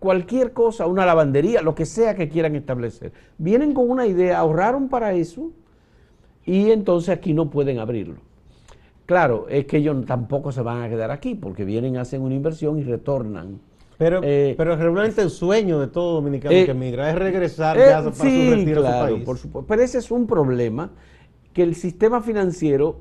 cualquier 0.00 0.52
cosa, 0.52 0.86
una 0.86 1.06
lavandería, 1.06 1.62
lo 1.62 1.74
que 1.74 1.86
sea 1.86 2.16
que 2.16 2.28
quieran 2.28 2.56
establecer. 2.56 3.12
Vienen 3.38 3.72
con 3.72 3.88
una 3.88 4.06
idea, 4.06 4.38
ahorraron 4.40 4.88
para 4.88 5.14
eso 5.14 5.52
y 6.46 6.70
entonces 6.70 7.10
aquí 7.10 7.32
no 7.32 7.50
pueden 7.50 7.78
abrirlo. 7.78 8.16
Claro, 9.06 9.46
es 9.48 9.66
que 9.66 9.78
ellos 9.78 10.04
tampoco 10.06 10.50
se 10.50 10.62
van 10.62 10.82
a 10.82 10.88
quedar 10.88 11.10
aquí 11.10 11.34
porque 11.34 11.64
vienen, 11.64 11.96
hacen 11.96 12.22
una 12.22 12.34
inversión 12.34 12.78
y 12.78 12.84
retornan. 12.84 13.60
Pero, 13.98 14.20
eh, 14.24 14.54
pero 14.56 14.76
realmente 14.76 15.22
el 15.22 15.30
sueño 15.30 15.78
de 15.78 15.86
todo 15.88 16.14
dominicano 16.14 16.54
eh, 16.54 16.64
que 16.64 16.72
emigra 16.72 17.10
es 17.10 17.16
regresar 17.16 17.78
ya 17.78 18.02
para 18.02 18.14
su 18.14 18.24
retiro 18.24 18.86
a 18.86 18.92
su 18.92 19.06
país. 19.06 19.24
Por 19.24 19.38
supuesto. 19.38 19.66
Pero 19.68 19.82
ese 19.82 19.98
es 19.98 20.10
un 20.10 20.26
problema 20.26 20.90
que 21.52 21.62
el 21.62 21.74
sistema 21.74 22.20
financiero 22.20 22.96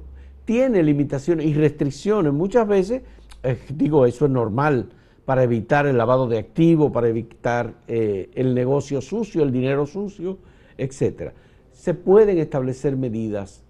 tiene 0.45 0.83
limitaciones 0.83 1.45
y 1.45 1.53
restricciones. 1.53 2.33
Muchas 2.33 2.67
veces, 2.67 3.01
eh, 3.41 3.57
digo, 3.73 4.05
eso 4.05 4.25
es 4.25 4.31
normal 4.31 4.89
para 5.25 5.43
evitar 5.43 5.87
el 5.87 5.97
lavado 5.97 6.27
de 6.27 6.37
activos, 6.37 6.91
para 6.91 7.07
evitar 7.07 7.75
el 7.87 8.53
negocio 8.53 8.99
sucio, 8.99 9.41
el 9.41 9.53
dinero 9.53 9.85
sucio, 9.85 10.37
etcétera 10.77 11.33
se 11.73 11.93
pueden 11.93 12.37
establecer 12.37 12.95
medidas 12.95 13.61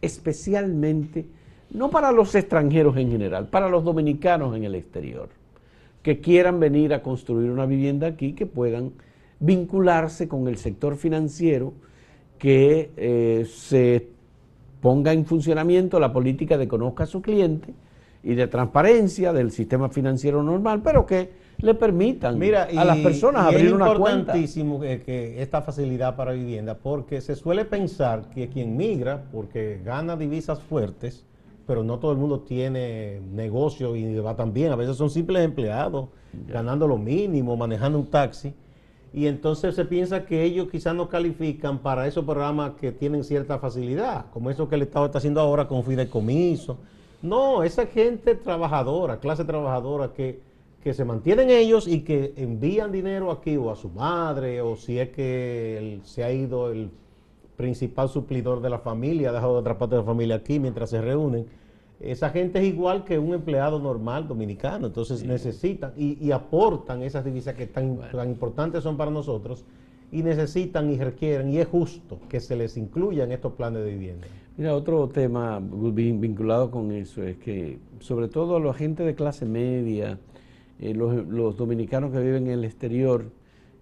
especialmente, 0.00 1.26
no 1.70 1.90
para 1.90 2.12
los 2.12 2.34
extranjeros 2.34 2.96
en 2.96 3.10
general, 3.10 3.48
para 3.48 3.68
los 3.68 3.84
dominicanos 3.84 4.56
en 4.56 4.64
el 4.64 4.74
exterior, 4.74 5.28
que 6.02 6.20
quieran 6.20 6.60
venir 6.60 6.94
a 6.94 7.02
construir 7.02 7.50
una 7.50 7.66
vivienda 7.66 8.06
aquí, 8.06 8.32
que 8.32 8.46
puedan 8.46 8.92
vincularse 9.40 10.28
con 10.28 10.48
el 10.48 10.56
sector 10.56 10.96
financiero 10.96 11.72
que 12.38 12.90
eh, 12.96 13.46
se 13.50 14.08
ponga 14.80 15.12
en 15.12 15.26
funcionamiento 15.26 15.98
la 15.98 16.12
política 16.12 16.56
de 16.56 16.68
conozca 16.68 17.04
a 17.04 17.06
su 17.06 17.20
cliente 17.20 17.74
y 18.22 18.34
de 18.34 18.46
transparencia 18.46 19.32
del 19.32 19.50
sistema 19.50 19.88
financiero 19.88 20.42
normal, 20.42 20.82
pero 20.82 21.04
que 21.04 21.30
le 21.60 21.74
permitan 21.74 22.40
a 22.42 22.84
las 22.84 22.98
personas 22.98 23.46
abrir 23.46 23.74
una 23.74 23.94
cuenta. 23.94 24.36
Es 24.36 24.56
importantísimo 24.56 24.80
que, 24.80 25.42
esta 25.42 25.62
facilidad 25.62 26.14
para 26.16 26.32
vivienda, 26.32 26.78
porque 26.78 27.20
se 27.20 27.34
suele 27.34 27.64
pensar 27.64 28.30
que 28.30 28.48
quien 28.48 28.76
migra, 28.76 29.24
porque 29.32 29.80
gana 29.84 30.16
divisas 30.16 30.60
fuertes, 30.60 31.24
pero 31.66 31.82
no 31.82 31.98
todo 31.98 32.12
el 32.12 32.18
mundo 32.18 32.40
tiene 32.40 33.20
negocio 33.32 33.96
y 33.96 34.18
va 34.20 34.36
tan 34.36 34.52
bien. 34.52 34.72
A 34.72 34.76
veces 34.76 34.96
son 34.96 35.10
simples 35.10 35.44
empleados, 35.44 36.08
ganando 36.46 36.86
lo 36.86 36.96
mínimo, 36.96 37.56
manejando 37.56 37.98
un 37.98 38.06
taxi. 38.06 38.54
Y 39.12 39.26
entonces 39.26 39.74
se 39.74 39.84
piensa 39.84 40.26
que 40.26 40.44
ellos 40.44 40.68
quizás 40.70 40.94
no 40.94 41.08
califican 41.08 41.78
para 41.78 42.06
esos 42.06 42.24
programas 42.24 42.72
que 42.80 42.92
tienen 42.92 43.24
cierta 43.24 43.58
facilidad, 43.58 44.26
como 44.32 44.50
eso 44.50 44.68
que 44.68 44.76
el 44.76 44.82
Estado 44.82 45.06
está 45.06 45.18
haciendo 45.18 45.40
ahora 45.40 45.66
con 45.66 45.82
fideicomiso. 45.82 46.78
No, 47.20 47.64
esa 47.64 47.86
gente 47.86 48.34
trabajadora, 48.36 49.18
clase 49.18 49.44
trabajadora 49.44 50.12
que 50.12 50.40
que 50.88 50.94
se 50.94 51.04
mantienen 51.04 51.50
ellos 51.50 51.86
y 51.86 52.00
que 52.00 52.32
envían 52.36 52.90
dinero 52.90 53.30
aquí 53.30 53.58
o 53.58 53.70
a 53.70 53.76
su 53.76 53.90
madre 53.90 54.62
o 54.62 54.74
si 54.74 54.98
es 54.98 55.10
que 55.10 56.00
se 56.02 56.24
ha 56.24 56.32
ido 56.32 56.72
el 56.72 56.88
principal 57.58 58.08
suplidor 58.08 58.62
de 58.62 58.70
la 58.70 58.78
familia, 58.78 59.28
ha 59.28 59.32
dejado 59.34 59.52
otra 59.52 59.76
parte 59.76 59.96
de 59.96 60.00
la 60.00 60.06
familia 60.06 60.36
aquí 60.36 60.58
mientras 60.58 60.88
se 60.88 61.02
reúnen. 61.02 61.44
Esa 62.00 62.30
gente 62.30 62.60
es 62.60 62.64
igual 62.64 63.04
que 63.04 63.18
un 63.18 63.34
empleado 63.34 63.78
normal 63.78 64.26
dominicano, 64.26 64.86
entonces 64.86 65.22
necesitan 65.24 65.92
y, 65.94 66.30
aportan 66.30 67.02
esas 67.02 67.22
divisas 67.22 67.54
que 67.54 67.66
tan, 67.66 67.98
tan 68.10 68.30
importantes 68.30 68.82
son 68.82 68.96
para 68.96 69.10
nosotros 69.10 69.66
y 70.10 70.22
necesitan 70.22 70.90
y 70.90 70.96
requieren, 70.96 71.50
y 71.50 71.58
es 71.58 71.68
justo 71.68 72.18
que 72.30 72.40
se 72.40 72.56
les 72.56 72.78
incluya 72.78 73.24
en 73.24 73.32
estos 73.32 73.52
planes 73.52 73.84
de 73.84 73.90
vivienda. 73.90 74.26
Mira, 74.56 74.74
otro 74.74 75.06
tema 75.08 75.60
vinculado 75.60 76.70
con 76.70 76.92
eso 76.92 77.22
es 77.24 77.36
que, 77.36 77.78
sobre 78.00 78.28
todo 78.28 78.56
a 78.56 78.60
la 78.60 78.72
gente 78.72 79.02
de 79.02 79.14
clase 79.14 79.44
media, 79.44 80.18
eh, 80.80 80.94
los, 80.94 81.56
dominicanos 81.56 82.12
que 82.12 82.20
viven 82.20 82.46
en 82.46 82.52
el 82.52 82.64
exterior, 82.64 83.30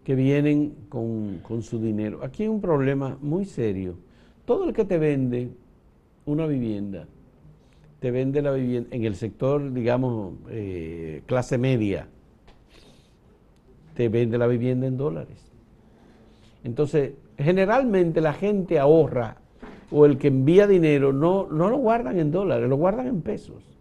que 0.05 0.15
vienen 0.15 0.75
con, 0.89 1.41
su 1.63 1.79
dinero. 1.79 2.21
Aquí 2.23 2.45
hay 2.45 2.49
un 2.49 2.61
problema 2.61 3.19
muy 3.21 3.45
serio. 3.45 3.97
Todo 4.45 4.65
el 4.69 4.73
que 4.73 4.85
te 4.85 4.99
vende 4.99 5.51
una 6.25 6.47
vivienda, 6.47 7.07
te 7.99 8.11
vende 8.11 8.41
la 8.41 8.53
vivienda 8.53 8.89
en 8.93 9.05
el 9.05 9.17
sector, 9.17 9.73
digamos, 9.73 10.35
eh, 10.51 11.23
clase 11.27 11.59
media, 11.59 12.09
te 13.95 14.09
vende 14.09 14.39
la 14.39 14.47
vivienda 14.47 14.87
en 14.87 14.97
dólares. 14.97 15.51
Entonces, 16.63 17.15
generalmente 17.37 18.21
la 18.21 18.33
gente 18.33 18.79
ahorra 18.79 19.39
o 19.91 20.07
el 20.07 20.19
que 20.19 20.29
envía 20.29 20.67
dinero 20.67 21.13
no, 21.13 21.47
no 21.51 21.69
lo 21.69 21.79
guardan 21.79 22.19
en 22.19 22.31
dólares, 22.31 22.69
lo 22.69 22.77
guardan 22.77 23.07
en 23.07 23.23
pesos. 23.23 23.76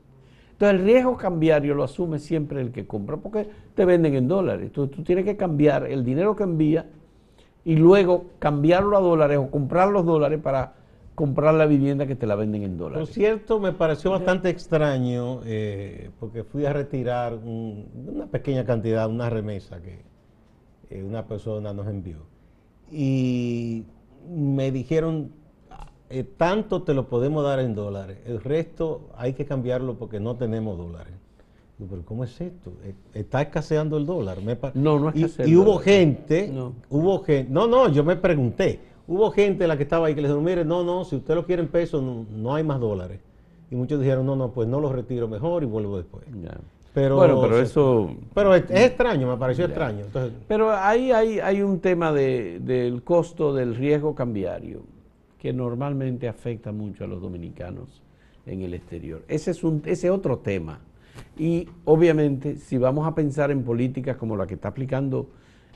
Entonces 0.56 0.80
el 0.80 0.86
riesgo 0.86 1.18
cambiario 1.18 1.74
lo 1.74 1.84
asume 1.84 2.18
siempre 2.18 2.62
el 2.62 2.72
que 2.72 2.88
compra, 2.88 3.18
porque 3.18 3.50
te 3.76 3.84
venden 3.84 4.16
en 4.16 4.30
dólares. 4.30 4.68
Entonces 4.68 4.96
tú 4.96 5.04
tienes 5.04 5.26
que 5.26 5.36
cambiar 5.36 5.86
el 5.86 6.06
dinero 6.06 6.34
que 6.34 6.44
envía 6.44 6.86
y 7.66 7.76
luego 7.76 8.28
cambiarlo 8.40 8.96
a 8.96 9.02
dólares 9.02 9.38
o 9.38 9.52
comprar 9.52 9.90
los 9.90 10.06
dólares 10.06 10.40
para 10.42 10.76
comprar 11.14 11.56
la 11.56 11.66
vivienda 11.66 12.08
que 12.08 12.16
te 12.16 12.26
la 12.26 12.36
venden 12.36 12.64
en 12.64 12.78
dólares. 12.78 13.06
Por 13.06 13.14
cierto, 13.14 13.60
me 13.60 13.74
pareció 13.74 14.12
bastante 14.12 14.48
extraño 14.48 15.42
eh, 15.46 16.10
porque 16.22 16.46
fui 16.46 16.66
a 16.66 16.72
retirar 16.72 17.34
una 17.34 18.28
pequeña 18.28 18.64
cantidad, 18.64 19.10
una 19.10 19.30
remesa 19.30 19.82
que 19.82 20.04
eh, 20.90 21.04
una 21.04 21.26
persona 21.26 21.74
nos 21.74 21.88
envió. 21.88 22.20
Y 22.90 23.84
me 24.30 24.72
dijeron 24.72 25.32
eh, 26.10 26.24
tanto 26.24 26.84
te 26.84 26.94
lo 26.94 27.08
podemos 27.08 27.44
dar 27.44 27.60
en 27.60 27.74
dólares, 27.74 28.20
el 28.26 28.42
resto 28.42 29.10
hay 29.18 29.34
que 29.34 29.46
cambiarlo 29.46 29.96
porque 29.96 30.20
no 30.20 30.36
tenemos 30.36 30.78
dólares. 30.78 31.14
Pero 31.78 32.04
¿cómo 32.06 32.24
es 32.24 32.40
esto? 32.40 32.72
Eh, 32.84 32.94
está 33.14 33.42
escaseando 33.42 33.98
el 33.98 34.06
dólar. 34.06 34.38
no, 34.76 35.00
no 35.00 35.10
es 35.10 35.40
Y, 35.40 35.51
y 35.51 35.56
hubo 35.56 35.77
gente, 35.77 36.48
no. 36.48 36.74
hubo 36.90 37.22
gente, 37.24 37.51
no, 37.51 37.68
no, 37.68 37.90
yo 37.90 38.03
me 38.03 38.16
pregunté, 38.16 38.79
hubo 39.08 39.32
gente 39.32 39.68
la 39.68 39.75
que 39.75 39.84
estaba 39.84 40.08
ahí 40.08 40.16
que 40.16 40.22
le 40.22 40.27
dijeron, 40.27 40.44
mire, 40.44 40.64
no, 40.64 40.84
no, 40.84 41.03
si 41.03 41.16
usted 41.16 41.36
lo 41.36 41.46
quiere 41.46 41.64
en 41.64 41.68
pesos, 41.68 42.01
no, 42.01 42.56
hay 42.56 42.64
más 42.64 42.79
dólares. 42.79 43.20
Y 43.72 43.75
muchos 43.75 44.00
dijeron, 44.00 44.25
no, 44.25 44.36
no, 44.36 44.51
pues 44.51 44.70
no 44.70 44.79
lo 44.79 44.94
retiro 44.94 45.27
mejor 45.27 45.64
y 45.64 45.66
vuelvo 45.66 45.98
después. 45.98 46.24
Pero, 46.94 47.18
bueno, 47.18 47.42
pero 47.42 47.60
eso... 47.60 48.16
Pero 48.34 48.56
es, 48.56 48.64
extraño, 48.70 49.27
me 49.27 49.38
pareció 49.38 49.66
extraño. 49.66 50.06
pero 50.48 50.72
ahí 50.72 51.12
hay, 51.12 51.40
hay 51.40 51.62
un 51.62 51.82
tema 51.82 52.14
de, 52.14 52.60
del 52.62 53.03
costo 53.03 53.53
del 53.53 53.75
riesgo 53.75 54.16
cambiario 54.16 54.95
que 55.46 55.53
normalmente 55.53 56.27
afecta 56.27 56.72
mucho 56.72 57.03
a 57.03 57.08
los 57.08 57.22
dominicanos 57.22 58.01
en 58.48 58.64
el 58.64 58.74
exterior. 58.74 59.22
Ese 59.27 59.51
es 59.51 59.64
un, 59.64 59.84
ese 59.86 60.10
otro 60.10 60.40
tema. 60.40 60.79
Y 61.38 61.70
obviamente, 61.84 62.55
si 62.55 62.79
vamos 62.79 63.08
a 63.08 63.14
pensar 63.14 63.51
en 63.51 63.62
políticas 63.62 64.18
como 64.18 64.36
la 64.36 64.48
que 64.48 64.55
está 64.55 64.70
aplicando 64.70 65.27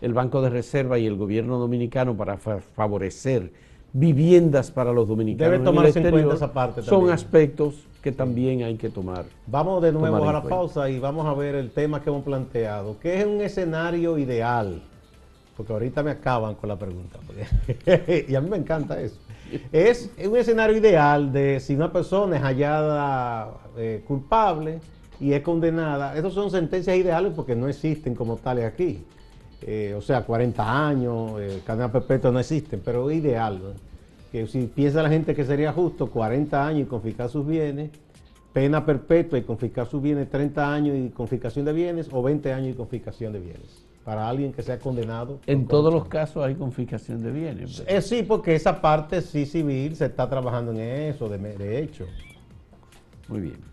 el 0.01 0.15
Banco 0.15 0.41
de 0.41 0.49
Reserva 0.49 0.97
y 0.97 1.05
el 1.05 1.17
gobierno 1.17 1.59
dominicano 1.59 2.17
para 2.17 2.37
favorecer 2.37 3.51
viviendas 3.93 4.71
para 4.71 4.91
los 4.91 5.07
dominicanos 5.07 5.51
Debe 5.51 5.63
tomarse 5.63 5.99
en, 5.99 6.09
cuenta 6.09 6.33
esa 6.33 6.51
parte 6.51 6.81
son 6.81 7.11
aspectos 7.11 7.85
que 8.01 8.11
también 8.11 8.63
hay 8.63 8.75
que 8.75 8.89
tomar. 8.89 9.25
Vamos 9.45 9.83
de 9.83 9.91
nuevo 9.91 10.27
a 10.27 10.33
la 10.33 10.41
pausa 10.41 10.89
y 10.89 10.97
vamos 10.97 11.27
a 11.27 11.35
ver 11.35 11.53
el 11.53 11.69
tema 11.69 12.01
que 12.01 12.09
hemos 12.09 12.23
planteado, 12.23 12.99
que 12.99 13.19
es 13.19 13.23
un 13.23 13.39
escenario 13.39 14.17
ideal, 14.17 14.81
porque 15.55 15.73
ahorita 15.73 16.01
me 16.01 16.09
acaban 16.09 16.55
con 16.55 16.69
la 16.69 16.79
pregunta, 16.79 17.19
y 18.27 18.33
a 18.33 18.41
mí 18.41 18.49
me 18.49 18.57
encanta 18.57 18.99
eso 18.99 19.19
es 19.71 20.09
un 20.23 20.37
escenario 20.37 20.77
ideal 20.77 21.31
de 21.31 21.59
si 21.59 21.75
una 21.75 21.91
persona 21.91 22.37
es 22.37 22.41
hallada 22.41 23.53
eh, 23.77 24.03
culpable 24.07 24.79
y 25.19 25.33
es 25.33 25.41
condenada. 25.41 26.15
Esas 26.17 26.33
son 26.33 26.51
sentencias 26.51 26.95
ideales 26.95 27.33
porque 27.35 27.55
no 27.55 27.67
existen 27.67 28.15
como 28.15 28.37
tales 28.37 28.65
aquí. 28.65 29.03
Eh, 29.61 29.93
o 29.97 30.01
sea, 30.01 30.23
40 30.23 30.87
años, 30.87 31.31
eh, 31.39 31.61
cadena 31.65 31.91
perpetua 31.91 32.31
no 32.31 32.39
existen, 32.39 32.81
pero 32.83 33.11
ideal. 33.11 33.73
Que 34.31 34.47
si 34.47 34.67
piensa 34.67 35.03
la 35.03 35.09
gente 35.09 35.35
que 35.35 35.43
sería 35.43 35.73
justo 35.73 36.07
40 36.09 36.65
años 36.65 36.81
y 36.83 36.85
confiscar 36.85 37.29
sus 37.29 37.45
bienes, 37.45 37.91
pena 38.53 38.85
perpetua 38.85 39.37
y 39.37 39.43
confiscar 39.43 39.87
sus 39.87 40.01
bienes 40.01 40.29
30 40.29 40.73
años 40.73 40.97
y 40.97 41.09
confiscación 41.09 41.65
de 41.65 41.73
bienes 41.73 42.09
o 42.11 42.21
20 42.23 42.53
años 42.53 42.71
y 42.71 42.73
confiscación 42.73 43.33
de 43.33 43.39
bienes 43.39 43.89
para 44.03 44.27
alguien 44.27 44.51
que 44.51 44.63
sea 44.63 44.79
condenado. 44.79 45.39
En 45.45 45.67
todos 45.67 45.93
los 45.93 46.07
casos 46.07 46.43
hay 46.43 46.55
confiscación 46.55 47.21
de 47.21 47.31
bienes. 47.31 47.83
Eh, 47.87 48.01
sí, 48.01 48.23
porque 48.23 48.55
esa 48.55 48.81
parte 48.81 49.21
sí 49.21 49.45
civil 49.45 49.95
se 49.95 50.05
está 50.05 50.29
trabajando 50.29 50.71
en 50.71 50.79
eso, 50.79 51.29
de, 51.29 51.37
de 51.37 51.79
hecho. 51.79 52.05
Muy 53.27 53.41
bien. 53.41 53.69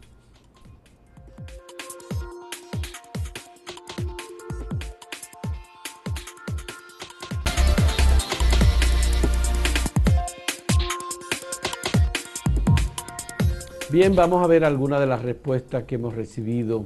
Bien, 13.88 14.16
vamos 14.16 14.44
a 14.44 14.48
ver 14.48 14.64
algunas 14.64 14.98
de 15.00 15.06
las 15.06 15.22
respuestas 15.22 15.84
que 15.84 15.94
hemos 15.94 16.14
recibido 16.14 16.84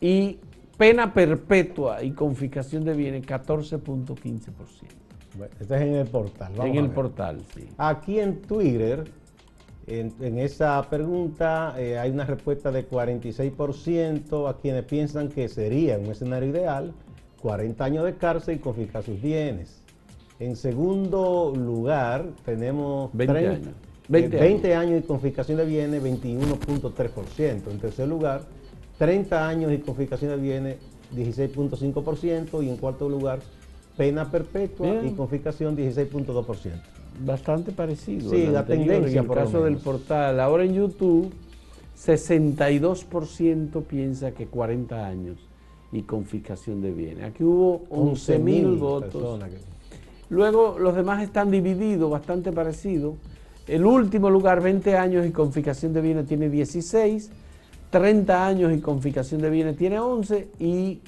y 0.00 0.38
pena 0.76 1.12
perpetua 1.12 2.02
y 2.02 2.12
confiscación 2.12 2.84
de 2.84 2.94
bienes, 2.94 3.24
14.15%. 3.24 4.52
Bueno, 5.36 5.52
esto 5.60 5.74
es 5.74 5.82
en 5.82 5.94
el 5.94 6.06
portal. 6.06 6.52
en 6.58 6.76
el 6.76 6.90
portal, 6.90 7.42
sí. 7.54 7.68
Aquí 7.76 8.18
en 8.18 8.40
Twitter, 8.42 9.04
en, 9.86 10.38
esa 10.38 10.82
pregunta 10.88 11.74
eh, 11.78 11.98
hay 11.98 12.10
una 12.10 12.24
respuesta 12.24 12.72
de 12.72 12.88
46% 12.88 14.50
a 14.50 14.56
quienes 14.58 14.84
piensan 14.84 15.28
que 15.28 15.48
sería 15.48 15.98
un 15.98 16.06
escenario 16.06 16.50
ideal 16.50 16.94
40 17.40 17.84
años 17.84 18.04
de 18.04 18.16
cárcel 18.16 18.56
y 18.56 18.58
confiscar 18.58 19.02
sus 19.02 19.20
bienes. 19.20 19.82
En 20.40 20.56
segundo 20.56 21.52
lugar, 21.56 22.26
tenemos 22.44 23.10
20 23.12 23.38
años. 23.38 23.68
20, 24.08 24.74
años. 24.74 25.00
y 25.00 25.06
confiscación 25.06 25.58
de 25.58 25.66
bienes, 25.66 26.02
21.3%. 26.02 27.70
En 27.70 27.78
tercer 27.78 28.08
lugar, 28.08 28.42
30 28.98 29.48
años 29.48 29.72
y 29.72 29.78
confiscación 29.78 30.30
de 30.30 30.36
bienes, 30.36 30.76
16.5%. 31.14 32.64
Y 32.64 32.68
en 32.68 32.76
cuarto 32.76 33.08
lugar, 33.08 33.40
pena 33.96 34.30
perpetua 34.30 35.04
y 35.04 35.10
confiscación 35.10 35.76
16.2%. 35.76 36.72
Bastante 37.24 37.72
parecido. 37.72 38.30
Sí, 38.30 38.46
la 38.46 38.64
tendencia. 38.64 39.20
En 39.20 39.28
el 39.28 39.34
caso 39.34 39.64
del 39.64 39.76
portal, 39.76 40.38
ahora 40.40 40.64
en 40.64 40.74
YouTube, 40.74 41.32
62% 41.98 43.82
piensa 43.82 44.30
que 44.30 44.46
40 44.46 45.06
años 45.06 45.36
y 45.90 46.02
confiscación 46.02 46.80
de 46.80 46.92
bienes. 46.92 47.24
Aquí 47.24 47.42
hubo 47.42 47.84
11 47.90 48.38
mil 48.38 48.76
votos. 48.76 49.40
Luego 50.30 50.76
los 50.78 50.94
demás 50.94 51.22
están 51.22 51.50
divididos, 51.50 52.10
bastante 52.10 52.52
parecidos. 52.52 53.14
El 53.68 53.84
último 53.84 54.30
lugar, 54.30 54.62
20 54.62 54.96
años 54.96 55.26
y 55.26 55.30
confiscación 55.30 55.92
de 55.92 56.00
bienes, 56.00 56.26
tiene 56.26 56.48
16. 56.48 57.30
30 57.90 58.46
años 58.46 58.72
y 58.72 58.80
confiscación 58.80 59.40
de 59.40 59.50
bienes 59.50 59.76
tiene 59.76 59.98
11 59.98 60.50
y 60.58 61.00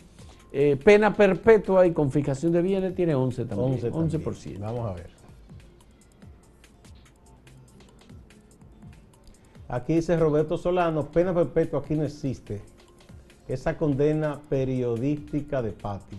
eh, 0.53 0.79
pena 0.83 1.15
perpetua 1.15 1.87
y 1.87 1.93
confiscación 1.93 2.53
de 2.53 2.63
bienes 2.63 2.95
tiene 2.95 3.15
11 3.15 3.45
también. 3.45 3.81
11%. 3.81 4.59
Vamos 4.59 4.91
a 4.91 4.95
ver. 4.95 5.11
Aquí 9.69 9.95
dice 9.95 10.17
Roberto 10.17 10.59
Solano, 10.59 11.13
pena 11.13 11.33
perpetua 11.33 11.81
aquí 11.81 11.95
no 11.95 12.05
existe. 12.05 12.61
Esa 13.47 13.77
condena 13.77 14.41
periodística 14.49 15.63
de 15.63 15.73
patio. 15.73 16.19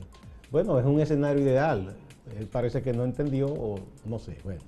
Bueno, 0.51 0.79
es 0.79 0.85
un 0.85 0.99
escenario 0.99 1.43
ideal. 1.43 1.95
Él 2.37 2.47
parece 2.47 2.81
que 2.81 2.93
no 2.93 3.03
entendió 3.03 3.47
o 3.47 3.79
no 4.05 4.19
sé. 4.19 4.37
Bueno. 4.43 4.61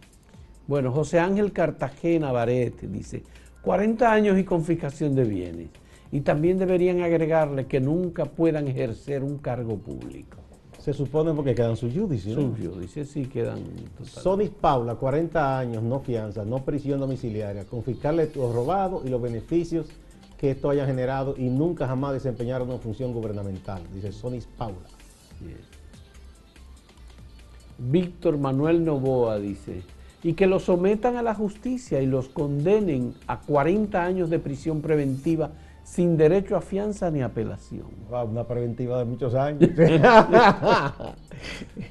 Bueno, 0.67 0.91
José 0.91 1.19
Ángel 1.19 1.51
Cartagena 1.51 2.31
Barete 2.31 2.87
dice, 2.87 3.23
40 3.61 4.11
años 4.11 4.37
y 4.37 4.43
confiscación 4.43 5.15
de 5.15 5.23
bienes. 5.23 5.69
Y 6.11 6.21
también 6.21 6.59
deberían 6.59 7.01
agregarle 7.01 7.65
que 7.65 7.79
nunca 7.79 8.25
puedan 8.25 8.67
ejercer 8.67 9.23
un 9.23 9.39
cargo 9.39 9.77
público. 9.77 10.37
Se 10.77 10.93
supone 10.93 11.33
porque 11.33 11.55
quedan 11.55 11.77
sus 11.77 11.93
juicios. 11.93 12.35
Sus 12.35 12.75
juicios, 12.75 13.07
sí 13.07 13.25
quedan. 13.25 13.63
Sonis 14.03 14.49
Paula, 14.49 14.95
40 14.95 15.57
años, 15.57 15.81
no 15.81 16.01
fianza, 16.01 16.43
no 16.43 16.63
prisión 16.63 16.99
domiciliaria, 16.99 17.65
confiscarle 17.65 18.29
lo 18.35 18.51
robado 18.51 19.01
y 19.05 19.09
los 19.09 19.21
beneficios 19.21 19.87
que 20.37 20.51
esto 20.51 20.69
haya 20.69 20.85
generado 20.85 21.35
y 21.37 21.43
nunca 21.49 21.87
jamás 21.87 22.11
desempeñar 22.11 22.61
una 22.61 22.77
función 22.77 23.13
gubernamental, 23.13 23.81
dice 23.93 24.11
Sonis 24.11 24.45
Paula. 24.45 24.89
Víctor 27.79 28.37
Manuel 28.37 28.83
Novoa 28.83 29.39
dice, 29.39 29.83
y 30.23 30.33
que 30.33 30.47
los 30.47 30.63
sometan 30.63 31.17
a 31.17 31.21
la 31.21 31.35
justicia 31.35 32.01
y 32.01 32.05
los 32.05 32.29
condenen 32.29 33.13
a 33.27 33.41
40 33.41 34.03
años 34.03 34.29
de 34.29 34.39
prisión 34.39 34.81
preventiva 34.81 35.51
sin 35.83 36.15
derecho 36.15 36.55
a 36.55 36.61
fianza 36.61 37.11
ni 37.11 37.21
apelación. 37.21 37.87
una 38.09 38.45
preventiva 38.45 38.99
de 38.99 39.05
muchos 39.05 39.35
años. 39.35 39.69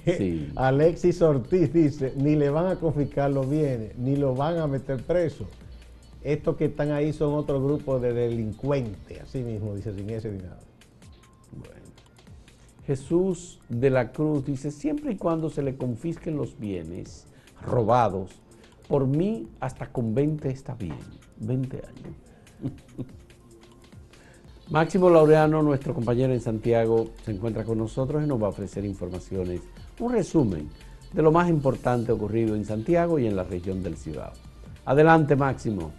Alexis 0.56 1.20
Ortiz 1.20 1.72
dice, 1.72 2.14
ni 2.16 2.36
le 2.36 2.48
van 2.48 2.68
a 2.68 2.76
confiscar 2.76 3.30
los 3.30 3.48
bienes, 3.48 3.96
ni 3.98 4.16
lo 4.16 4.34
van 4.34 4.58
a 4.58 4.66
meter 4.66 5.02
preso. 5.02 5.46
Estos 6.22 6.56
que 6.56 6.66
están 6.66 6.92
ahí 6.92 7.12
son 7.12 7.34
otro 7.34 7.62
grupo 7.62 7.98
de 7.98 8.14
delincuentes, 8.14 9.20
así 9.20 9.42
mismo 9.42 9.74
dice, 9.74 9.92
sin 9.92 10.08
ese 10.08 10.30
ni 10.30 10.38
nada. 10.38 10.60
Bueno. 11.50 11.74
Jesús 12.86 13.60
de 13.68 13.90
la 13.90 14.12
Cruz 14.12 14.46
dice, 14.46 14.70
siempre 14.70 15.12
y 15.12 15.16
cuando 15.16 15.50
se 15.50 15.62
le 15.62 15.76
confisquen 15.76 16.36
los 16.36 16.58
bienes 16.58 17.26
robados, 17.62 18.30
por 18.88 19.06
mí 19.06 19.48
hasta 19.60 19.86
con 19.86 20.14
20 20.14 20.50
está 20.50 20.74
bien, 20.74 20.98
20 21.38 21.76
años. 21.76 22.16
Máximo 24.70 25.10
Laureano, 25.10 25.62
nuestro 25.62 25.92
compañero 25.94 26.32
en 26.32 26.40
Santiago, 26.40 27.10
se 27.24 27.32
encuentra 27.32 27.64
con 27.64 27.78
nosotros 27.78 28.22
y 28.24 28.26
nos 28.26 28.40
va 28.40 28.46
a 28.46 28.50
ofrecer 28.50 28.84
informaciones, 28.84 29.60
un 29.98 30.12
resumen 30.12 30.70
de 31.12 31.22
lo 31.22 31.30
más 31.30 31.48
importante 31.48 32.12
ocurrido 32.12 32.54
en 32.54 32.64
Santiago 32.64 33.18
y 33.18 33.26
en 33.26 33.36
la 33.36 33.44
región 33.44 33.82
del 33.82 33.96
Cibao. 33.96 34.32
Adelante, 34.84 35.36
Máximo. 35.36 35.92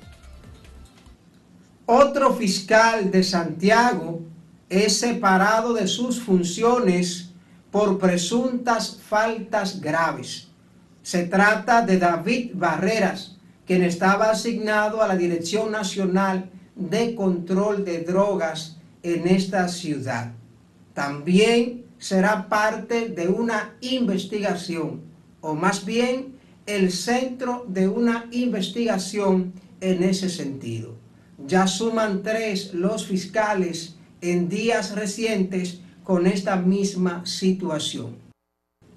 Otro 1.86 2.34
fiscal 2.34 3.12
de 3.12 3.24
Santiago 3.24 4.22
es 4.70 4.98
separado 4.98 5.74
de 5.74 5.88
sus 5.88 6.20
funciones 6.20 7.32
por 7.72 8.00
presuntas 8.00 8.98
faltas 9.02 9.82
graves. 9.82 10.48
Se 11.04 11.26
trata 11.26 11.86
de 11.86 12.00
David 12.00 12.52
Barreras, 12.54 13.36
quien 13.68 13.84
estaba 13.84 14.32
asignado 14.32 15.02
a 15.02 15.08
la 15.08 15.18
Dirección 15.18 15.70
Nacional 15.70 16.50
de 16.76 17.14
control 17.14 17.84
de 17.84 18.00
drogas 18.00 18.78
en 19.04 19.28
esta 19.28 19.68
ciudad. 19.68 20.32
También 20.94 21.84
será 22.00 22.48
parte 22.48 23.10
de 23.10 23.28
una 23.28 23.76
investigación, 23.82 25.02
o 25.42 25.56
más 25.56 25.86
bien 25.86 26.36
el 26.66 26.90
centro 26.90 27.66
de 27.68 27.90
una 27.90 28.26
investigación 28.32 29.52
en 29.82 30.04
ese 30.04 30.30
sentido. 30.30 30.96
Ya 31.46 31.68
suman 31.68 32.24
tres 32.24 32.74
los 32.74 33.06
fiscales 33.06 33.96
en 34.22 34.48
días 34.48 34.96
recientes 34.96 35.82
con 36.06 36.28
esta 36.28 36.56
misma 36.56 37.26
situación. 37.26 38.23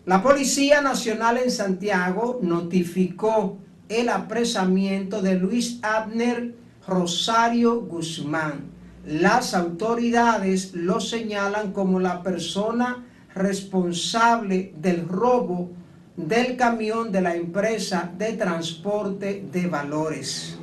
La 0.07 0.23
Policía 0.23 0.83
Nacional 0.83 1.37
en 1.37 1.51
Santiago 1.51 2.39
notificó 2.41 3.59
el 3.89 4.09
apresamiento 4.09 5.21
de 5.21 5.35
Luis 5.35 5.81
Abner 5.83 6.55
Rosario 6.87 7.81
Guzmán. 7.81 8.67
Las 9.05 9.53
autoridades 9.53 10.75
lo 10.75 11.01
señalan 11.01 11.73
como 11.73 11.99
la 11.99 12.23
persona 12.23 13.05
responsable 13.35 14.73
del 14.77 15.09
robo 15.09 15.73
del 16.17 16.57
camión 16.57 17.11
de 17.11 17.23
la 17.23 17.35
empresa 17.35 18.09
de 18.17 18.35
transporte 18.35 19.45
de 19.51 19.67
valores. 19.67 20.57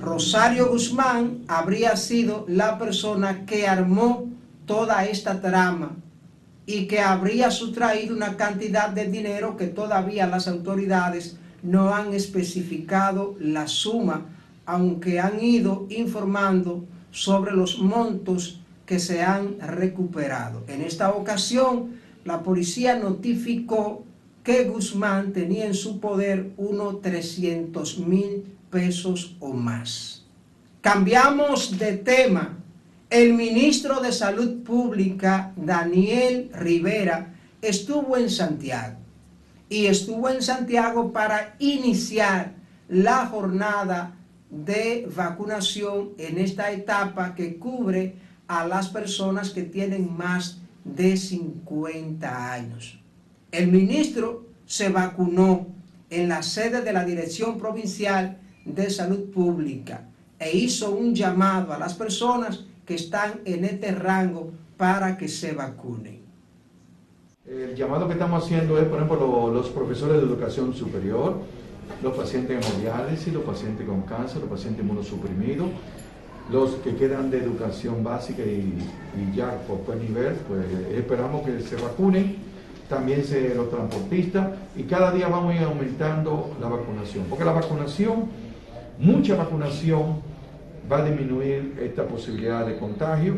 Rosario 0.00 0.68
Guzmán 0.68 1.40
habría 1.48 1.96
sido 1.96 2.44
la 2.46 2.78
persona 2.78 3.44
que 3.46 3.66
armó 3.66 4.28
toda 4.64 5.06
esta 5.06 5.40
trama 5.40 5.96
y 6.70 6.86
que 6.86 7.00
habría 7.00 7.50
sustraído 7.50 8.14
una 8.14 8.36
cantidad 8.36 8.90
de 8.90 9.06
dinero 9.06 9.56
que 9.56 9.66
todavía 9.66 10.28
las 10.28 10.46
autoridades 10.46 11.36
no 11.64 11.92
han 11.92 12.14
especificado 12.14 13.34
la 13.40 13.66
suma 13.66 14.26
aunque 14.66 15.18
han 15.18 15.42
ido 15.42 15.86
informando 15.90 16.84
sobre 17.10 17.50
los 17.50 17.80
montos 17.80 18.60
que 18.86 19.00
se 19.00 19.20
han 19.20 19.58
recuperado. 19.58 20.62
En 20.68 20.82
esta 20.82 21.10
ocasión, 21.10 21.96
la 22.24 22.44
policía 22.44 22.96
notificó 22.96 24.04
que 24.44 24.64
Guzmán 24.64 25.32
tenía 25.32 25.66
en 25.66 25.74
su 25.74 25.98
poder 25.98 26.52
unos 26.56 27.02
300 27.02 27.98
mil 27.98 28.44
pesos 28.70 29.34
o 29.40 29.52
más. 29.52 30.24
Cambiamos 30.82 31.76
de 31.76 31.96
tema. 31.96 32.59
El 33.10 33.34
ministro 33.34 34.00
de 34.00 34.12
Salud 34.12 34.62
Pública, 34.62 35.52
Daniel 35.56 36.48
Rivera, 36.54 37.34
estuvo 37.60 38.16
en 38.16 38.30
Santiago 38.30 38.98
y 39.68 39.86
estuvo 39.86 40.28
en 40.28 40.40
Santiago 40.40 41.12
para 41.12 41.56
iniciar 41.58 42.52
la 42.88 43.26
jornada 43.26 44.14
de 44.48 45.08
vacunación 45.12 46.10
en 46.18 46.38
esta 46.38 46.70
etapa 46.70 47.34
que 47.34 47.56
cubre 47.58 48.14
a 48.46 48.64
las 48.68 48.88
personas 48.88 49.50
que 49.50 49.64
tienen 49.64 50.16
más 50.16 50.58
de 50.84 51.16
50 51.16 52.52
años. 52.52 53.00
El 53.50 53.72
ministro 53.72 54.46
se 54.66 54.88
vacunó 54.88 55.66
en 56.10 56.28
la 56.28 56.44
sede 56.44 56.80
de 56.82 56.92
la 56.92 57.04
Dirección 57.04 57.58
Provincial 57.58 58.38
de 58.64 58.88
Salud 58.88 59.32
Pública 59.32 60.06
e 60.38 60.56
hizo 60.56 60.92
un 60.92 61.12
llamado 61.12 61.72
a 61.72 61.78
las 61.78 61.94
personas 61.94 62.66
que 62.90 62.96
están 62.96 63.42
en 63.44 63.64
este 63.64 63.92
rango 63.92 64.50
para 64.76 65.16
que 65.16 65.28
se 65.28 65.52
vacunen. 65.52 66.22
El 67.46 67.76
llamado 67.76 68.08
que 68.08 68.14
estamos 68.14 68.42
haciendo 68.42 68.80
es, 68.80 68.84
por 68.86 68.96
ejemplo, 68.96 69.52
los 69.54 69.68
profesores 69.68 70.16
de 70.16 70.26
educación 70.26 70.74
superior, 70.74 71.36
los 72.02 72.16
pacientes 72.16 72.66
hemodiálisis, 72.66 73.32
los 73.32 73.44
pacientes 73.44 73.86
con 73.86 74.02
cáncer, 74.02 74.40
los 74.40 74.50
pacientes 74.50 74.82
inmunosuprimidos, 74.82 75.68
los 76.50 76.70
que 76.82 76.96
quedan 76.96 77.30
de 77.30 77.38
educación 77.38 78.02
básica 78.02 78.42
y, 78.42 78.74
ya 79.36 79.56
por 79.68 79.84
buen 79.86 80.00
nivel, 80.00 80.34
pues 80.48 80.66
esperamos 80.92 81.46
que 81.46 81.60
se 81.60 81.76
vacunen, 81.76 82.38
también 82.88 83.22
se, 83.22 83.54
los 83.54 83.70
transportistas, 83.70 84.48
y 84.74 84.82
cada 84.82 85.12
día 85.12 85.28
vamos 85.28 85.52
a 85.52 85.56
ir 85.58 85.62
aumentando 85.62 86.56
la 86.60 86.66
vacunación, 86.66 87.26
porque 87.30 87.44
la 87.44 87.52
vacunación, 87.52 88.24
mucha 88.98 89.36
vacunación, 89.36 90.28
va 90.90 90.98
a 90.98 91.04
disminuir 91.04 91.78
esta 91.80 92.06
posibilidad 92.06 92.66
de 92.66 92.78
contagio, 92.78 93.36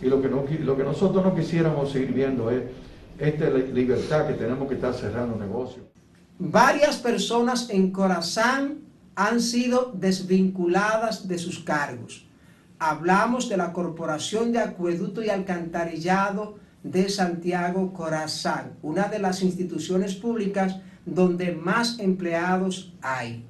y 0.00 0.06
lo 0.06 0.20
que, 0.20 0.28
lo 0.28 0.76
que 0.76 0.84
nosotros 0.84 1.24
no 1.24 1.34
quisiéramos 1.34 1.92
seguir 1.92 2.12
viendo 2.12 2.50
es 2.50 2.62
esta 3.18 3.48
libertad 3.48 4.26
que 4.26 4.34
tenemos 4.34 4.68
que 4.68 4.74
estar 4.74 4.92
cerrando 4.92 5.36
negocios. 5.36 5.84
Varias 6.38 6.96
personas 6.96 7.70
en 7.70 7.90
Corazán 7.90 8.80
han 9.14 9.40
sido 9.40 9.92
desvinculadas 9.94 11.28
de 11.28 11.38
sus 11.38 11.60
cargos. 11.60 12.26
Hablamos 12.78 13.48
de 13.48 13.56
la 13.56 13.72
Corporación 13.72 14.52
de 14.52 14.58
Acueducto 14.58 15.22
y 15.22 15.30
Alcantarillado 15.30 16.56
de 16.82 17.08
Santiago 17.08 17.92
Corazán, 17.92 18.72
una 18.82 19.08
de 19.08 19.20
las 19.20 19.42
instituciones 19.42 20.14
públicas 20.14 20.80
donde 21.06 21.52
más 21.52 21.98
empleados 21.98 22.92
hay. 23.00 23.44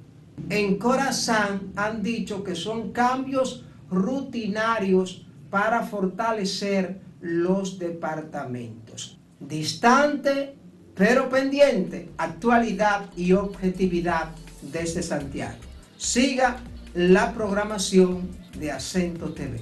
En 0.49 0.77
Corazán 0.77 1.71
han 1.75 2.03
dicho 2.03 2.43
que 2.43 2.55
son 2.55 2.91
cambios 2.91 3.65
rutinarios 3.89 5.25
para 5.49 5.83
fortalecer 5.83 7.01
los 7.21 7.79
departamentos. 7.79 9.17
Distante, 9.39 10.55
pero 10.95 11.29
pendiente, 11.29 12.09
actualidad 12.17 13.09
y 13.15 13.33
objetividad 13.33 14.29
desde 14.61 15.01
Santiago. 15.01 15.57
Siga 15.97 16.57
la 16.93 17.33
programación 17.33 18.29
de 18.57 18.71
Acento 18.71 19.33
TV. 19.33 19.61